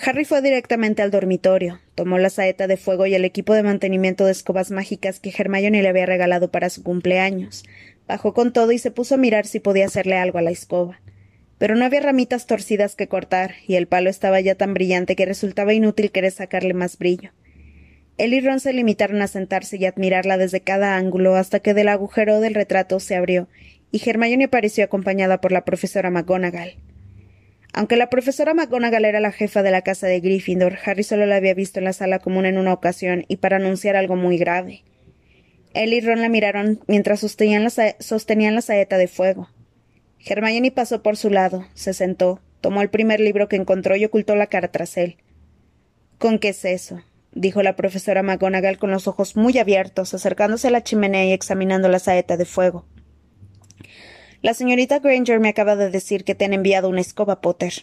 Harry 0.02 0.26
fue 0.26 0.42
directamente 0.42 1.02
al 1.02 1.12
dormitorio, 1.12 1.80
tomó 1.96 2.18
la 2.18 2.30
saeta 2.30 2.68
de 2.68 2.78
fuego 2.78 3.06
y 3.06 3.16
el 3.16 3.26
equipo 3.26 3.54
de 3.54 3.64
mantenimiento 3.64 4.26
de 4.26 4.32
escobas 4.32 4.72
mágicas 4.72 5.20
que 5.20 5.34
Hermione 5.38 5.82
le 5.82 5.90
había 5.90 6.06
regalado 6.06 6.52
para 6.52 6.70
su 6.70 6.84
cumpleaños, 6.84 7.66
bajó 8.08 8.34
con 8.34 8.54
todo 8.54 8.72
y 8.72 8.78
se 8.78 8.92
puso 8.92 9.16
a 9.16 9.18
mirar 9.18 9.46
si 9.46 9.60
podía 9.60 9.86
hacerle 9.86 10.16
algo 10.16 10.38
a 10.38 10.42
la 10.42 10.52
escoba 10.52 11.00
pero 11.60 11.76
no 11.76 11.86
había 11.86 12.00
ramitas 12.00 12.48
torcidas 12.48 12.96
que 12.96 13.10
cortar, 13.10 13.56
y 13.68 13.76
el 13.76 13.86
palo 13.86 14.10
estaba 14.10 14.40
ya 14.40 14.56
tan 14.56 14.74
brillante 14.74 15.16
que 15.16 15.26
resultaba 15.26 15.74
inútil 15.74 16.10
querer 16.10 16.32
sacarle 16.32 16.74
más 16.74 16.98
brillo. 16.98 17.32
Él 18.20 18.34
y 18.34 18.42
Ron 18.42 18.60
se 18.60 18.74
limitaron 18.74 19.22
a 19.22 19.28
sentarse 19.28 19.78
y 19.78 19.86
admirarla 19.86 20.38
desde 20.38 20.60
cada 20.60 20.98
ángulo 20.98 21.36
hasta 21.36 21.62
que 21.62 21.74
del 21.74 21.88
agujero 21.88 22.42
del 22.42 22.54
retrato 22.54 23.00
se 23.00 23.16
abrió, 23.16 23.48
y 23.92 24.08
Hermione 24.08 24.44
apareció 24.44 24.84
acompañada 24.84 25.40
por 25.40 25.54
la 25.54 25.64
profesora 25.64 26.10
McGonagall. 26.12 26.76
Aunque 27.72 27.96
la 27.96 28.10
profesora 28.10 28.54
McGonagall 28.54 29.06
era 29.06 29.22
la 29.22 29.32
jefa 29.32 29.64
de 29.64 29.72
la 29.72 29.84
casa 29.84 30.08
de 30.08 30.20
Gryffindor, 30.20 30.80
Harry 30.84 31.04
solo 31.04 31.26
la 31.26 31.38
había 31.38 31.54
visto 31.54 31.80
en 31.80 31.86
la 31.86 31.94
sala 31.94 32.20
común 32.20 32.46
en 32.46 32.58
una 32.58 32.74
ocasión 32.74 33.24
y 33.30 33.38
para 33.38 33.56
anunciar 33.56 33.96
algo 33.96 34.18
muy 34.18 34.38
grave. 34.38 34.84
Él 35.74 35.94
y 35.94 36.02
Ron 36.02 36.20
la 36.20 36.28
miraron 36.28 36.82
mientras 36.88 37.22
sostenían 37.22 37.64
la, 37.64 37.72
sostenían 38.00 38.54
la 38.54 38.62
saeta 38.62 38.98
de 38.98 39.08
fuego. 39.08 39.48
Hermione 40.26 40.72
pasó 40.72 41.02
por 41.02 41.16
su 41.16 41.30
lado, 41.30 41.68
se 41.74 41.94
sentó, 41.94 42.42
tomó 42.60 42.82
el 42.82 42.90
primer 42.90 43.22
libro 43.22 43.48
que 43.48 43.56
encontró 43.56 43.96
y 43.96 44.04
ocultó 44.04 44.36
la 44.36 44.48
cara 44.48 44.74
tras 44.74 44.98
él. 44.98 45.16
¿Con 46.18 46.38
qué 46.38 46.50
es 46.50 46.66
eso? 46.66 47.02
Dijo 47.40 47.64
la 47.64 47.76
profesora 47.76 48.24
McGonagall 48.24 48.78
con 48.78 48.92
los 48.92 49.08
ojos 49.08 49.36
muy 49.36 49.58
abiertos, 49.58 50.14
acercándose 50.14 50.68
a 50.68 50.72
la 50.72 50.84
chimenea 50.84 51.26
y 51.26 51.32
examinando 51.32 51.90
la 51.90 52.00
saeta 52.00 52.38
de 52.38 52.46
fuego. 52.46 52.86
La 54.42 54.54
señorita 54.54 55.00
Granger 55.00 55.40
me 55.40 55.50
acaba 55.50 55.76
de 55.76 55.90
decir 55.90 56.24
que 56.24 56.36
te 56.36 56.46
han 56.46 56.54
enviado 56.54 56.90
una 56.90 57.02
escoba, 57.02 57.42
Potter. 57.42 57.74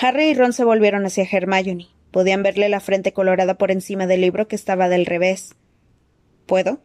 Harry 0.00 0.30
y 0.30 0.34
Ron 0.34 0.52
se 0.52 0.64
volvieron 0.64 1.04
hacia 1.04 1.26
Hermione. 1.30 1.88
Podían 2.10 2.42
verle 2.42 2.68
la 2.68 2.80
frente 2.80 3.12
colorada 3.12 3.58
por 3.58 3.70
encima 3.70 4.06
del 4.06 4.20
libro 4.20 4.46
que 4.46 4.56
estaba 4.56 4.88
del 4.88 5.06
revés. 5.06 5.54
¿Puedo? 6.46 6.80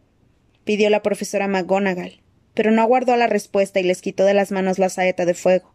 pidió 0.64 0.90
la 0.90 1.02
profesora 1.02 1.48
McGonagall 1.48 2.20
pero 2.58 2.72
no 2.72 2.82
aguardó 2.82 3.14
la 3.14 3.28
respuesta 3.28 3.78
y 3.78 3.84
les 3.84 4.02
quitó 4.02 4.24
de 4.24 4.34
las 4.34 4.50
manos 4.50 4.80
la 4.80 4.88
saeta 4.88 5.24
de 5.24 5.34
fuego. 5.34 5.72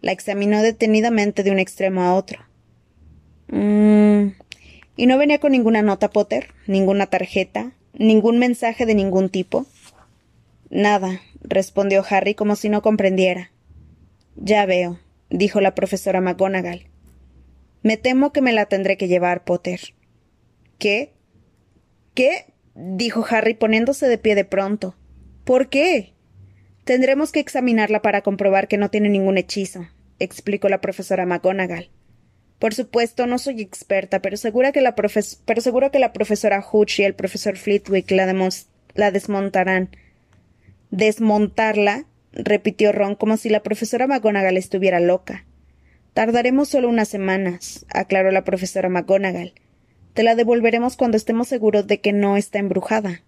La 0.00 0.12
examinó 0.12 0.62
detenidamente 0.62 1.42
de 1.42 1.50
un 1.50 1.58
extremo 1.58 2.04
a 2.04 2.14
otro. 2.14 2.40
Mm, 3.48 4.28
¿Y 4.96 5.06
no 5.06 5.18
venía 5.18 5.38
con 5.38 5.52
ninguna 5.52 5.82
nota, 5.82 6.10
Potter? 6.10 6.54
¿Ninguna 6.66 7.06
tarjeta? 7.06 7.72
¿Ningún 7.94 8.38
mensaje 8.38 8.86
de 8.86 8.94
ningún 8.94 9.28
tipo? 9.28 9.66
Nada, 10.70 11.20
respondió 11.42 12.04
Harry 12.08 12.34
como 12.34 12.56
si 12.56 12.68
no 12.68 12.82
comprendiera. 12.82 13.52
Ya 14.36 14.66
veo, 14.66 14.98
dijo 15.30 15.60
la 15.60 15.74
profesora 15.74 16.20
McGonagall. 16.20 16.86
Me 17.82 17.96
temo 17.96 18.32
que 18.32 18.42
me 18.42 18.52
la 18.52 18.66
tendré 18.66 18.96
que 18.96 19.08
llevar, 19.08 19.44
Potter. 19.44 19.80
¿Qué? 20.78 21.12
¿Qué? 22.14 22.46
dijo 22.74 23.24
Harry 23.28 23.54
poniéndose 23.54 24.08
de 24.08 24.18
pie 24.18 24.34
de 24.34 24.44
pronto. 24.44 24.96
¿Por 25.44 25.68
qué? 25.68 26.14
Tendremos 26.84 27.32
que 27.32 27.40
examinarla 27.40 28.02
para 28.02 28.22
comprobar 28.22 28.68
que 28.68 28.78
no 28.78 28.90
tiene 28.90 29.08
ningún 29.08 29.38
hechizo, 29.38 29.86
explicó 30.18 30.68
la 30.68 30.80
profesora 30.80 31.26
McGonagall. 31.26 31.90
Por 32.62 32.74
supuesto, 32.74 33.26
no 33.26 33.38
soy 33.38 33.60
experta, 33.60 34.22
pero, 34.22 34.36
seguro 34.36 34.70
que 34.70 34.80
la 34.80 34.94
profesora 34.94 36.62
Hooch 36.62 37.00
y 37.00 37.02
el 37.02 37.12
profesor 37.12 37.56
Flitwick 37.56 38.08
la, 38.12 38.32
la 38.94 39.10
desmontarán. 39.10 39.90
¿Desmontarla? 40.92 42.04
repitió 42.30 42.92
Ron 42.92 43.16
como 43.16 43.36
si 43.36 43.48
la 43.48 43.64
profesora 43.64 44.06
McGonagall 44.06 44.56
estuviera 44.56 45.00
loca. 45.00 45.44
Tardaremos 46.14 46.68
solo 46.68 46.88
unas 46.88 47.08
semanas, 47.08 47.84
aclaró 47.88 48.30
la 48.30 48.44
profesora 48.44 48.88
McGonagall. 48.88 49.54
Te 50.14 50.22
la 50.22 50.36
devolveremos 50.36 50.96
cuando 50.96 51.16
estemos 51.16 51.48
seguros 51.48 51.88
de 51.88 52.00
que 52.00 52.12
no 52.12 52.36
está 52.36 52.60
embrujada. 52.60 53.22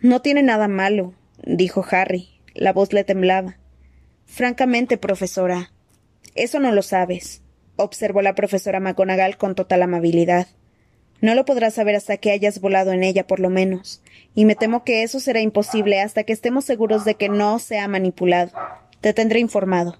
No 0.00 0.22
tiene 0.22 0.42
nada 0.42 0.68
malo, 0.68 1.12
dijo 1.44 1.84
Harry. 1.90 2.40
La 2.54 2.72
voz 2.72 2.94
le 2.94 3.04
temblaba. 3.04 3.58
Francamente, 4.24 4.96
profesora. 4.96 5.70
Eso 6.34 6.60
no 6.60 6.72
lo 6.72 6.80
sabes, 6.80 7.43
observó 7.76 8.22
la 8.22 8.34
profesora 8.34 8.80
McGonagall 8.80 9.36
con 9.36 9.54
total 9.54 9.82
amabilidad. 9.82 10.46
No 11.20 11.34
lo 11.34 11.44
podrás 11.44 11.74
saber 11.74 11.94
hasta 11.94 12.16
que 12.16 12.30
hayas 12.30 12.60
volado 12.60 12.92
en 12.92 13.02
ella, 13.02 13.26
por 13.26 13.40
lo 13.40 13.50
menos, 13.50 14.02
y 14.34 14.44
me 14.44 14.54
temo 14.54 14.84
que 14.84 15.02
eso 15.02 15.20
será 15.20 15.40
imposible 15.40 16.00
hasta 16.00 16.24
que 16.24 16.32
estemos 16.32 16.64
seguros 16.64 17.04
de 17.04 17.14
que 17.14 17.28
no 17.28 17.58
se 17.58 17.78
ha 17.78 17.88
manipulado. 17.88 18.52
Te 19.00 19.12
tendré 19.12 19.40
informado. 19.40 19.98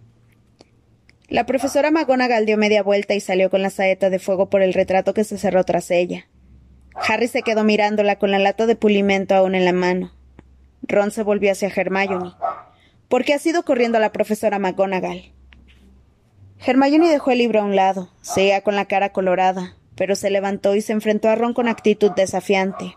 La 1.28 1.46
profesora 1.46 1.90
McGonagall 1.90 2.46
dio 2.46 2.58
media 2.58 2.82
vuelta 2.82 3.14
y 3.14 3.20
salió 3.20 3.50
con 3.50 3.62
la 3.62 3.70
saeta 3.70 4.10
de 4.10 4.18
fuego 4.18 4.50
por 4.50 4.62
el 4.62 4.74
retrato 4.74 5.14
que 5.14 5.24
se 5.24 5.38
cerró 5.38 5.64
tras 5.64 5.90
ella. 5.90 6.26
Harry 6.94 7.28
se 7.28 7.42
quedó 7.42 7.64
mirándola 7.64 8.16
con 8.16 8.30
la 8.30 8.38
lata 8.38 8.66
de 8.66 8.76
pulimento 8.76 9.34
aún 9.34 9.54
en 9.54 9.64
la 9.64 9.72
mano. 9.72 10.12
Ron 10.82 11.10
se 11.10 11.22
volvió 11.22 11.50
hacia 11.50 11.72
Hermione. 11.74 12.32
¿Por 13.08 13.24
qué 13.24 13.34
has 13.34 13.46
ido 13.46 13.64
corriendo 13.64 13.98
a 13.98 14.00
la 14.00 14.12
profesora 14.12 14.58
McGonagall? 14.58 15.33
Hermione 16.66 17.10
dejó 17.10 17.30
el 17.30 17.38
libro 17.38 17.60
a 17.60 17.64
un 17.64 17.76
lado, 17.76 18.08
sea 18.22 18.62
con 18.62 18.74
la 18.74 18.86
cara 18.86 19.12
colorada, 19.12 19.76
pero 19.96 20.16
se 20.16 20.30
levantó 20.30 20.74
y 20.74 20.80
se 20.80 20.92
enfrentó 20.92 21.28
a 21.28 21.34
Ron 21.34 21.52
con 21.52 21.68
actitud 21.68 22.10
desafiante. 22.12 22.96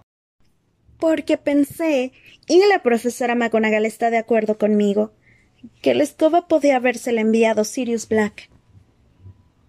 Porque 0.99 1.37
pensé, 1.37 2.13
y 2.47 2.65
la 2.67 2.81
profesora 2.81 3.35
McGonagall 3.35 3.85
está 3.85 4.09
de 4.09 4.17
acuerdo 4.17 4.57
conmigo, 4.57 5.11
que 5.81 5.93
la 5.93 6.03
escoba 6.03 6.47
podía 6.47 6.77
habérsela 6.77 7.19
enviado 7.19 7.65
Sirius 7.65 8.07
Black. 8.07 8.49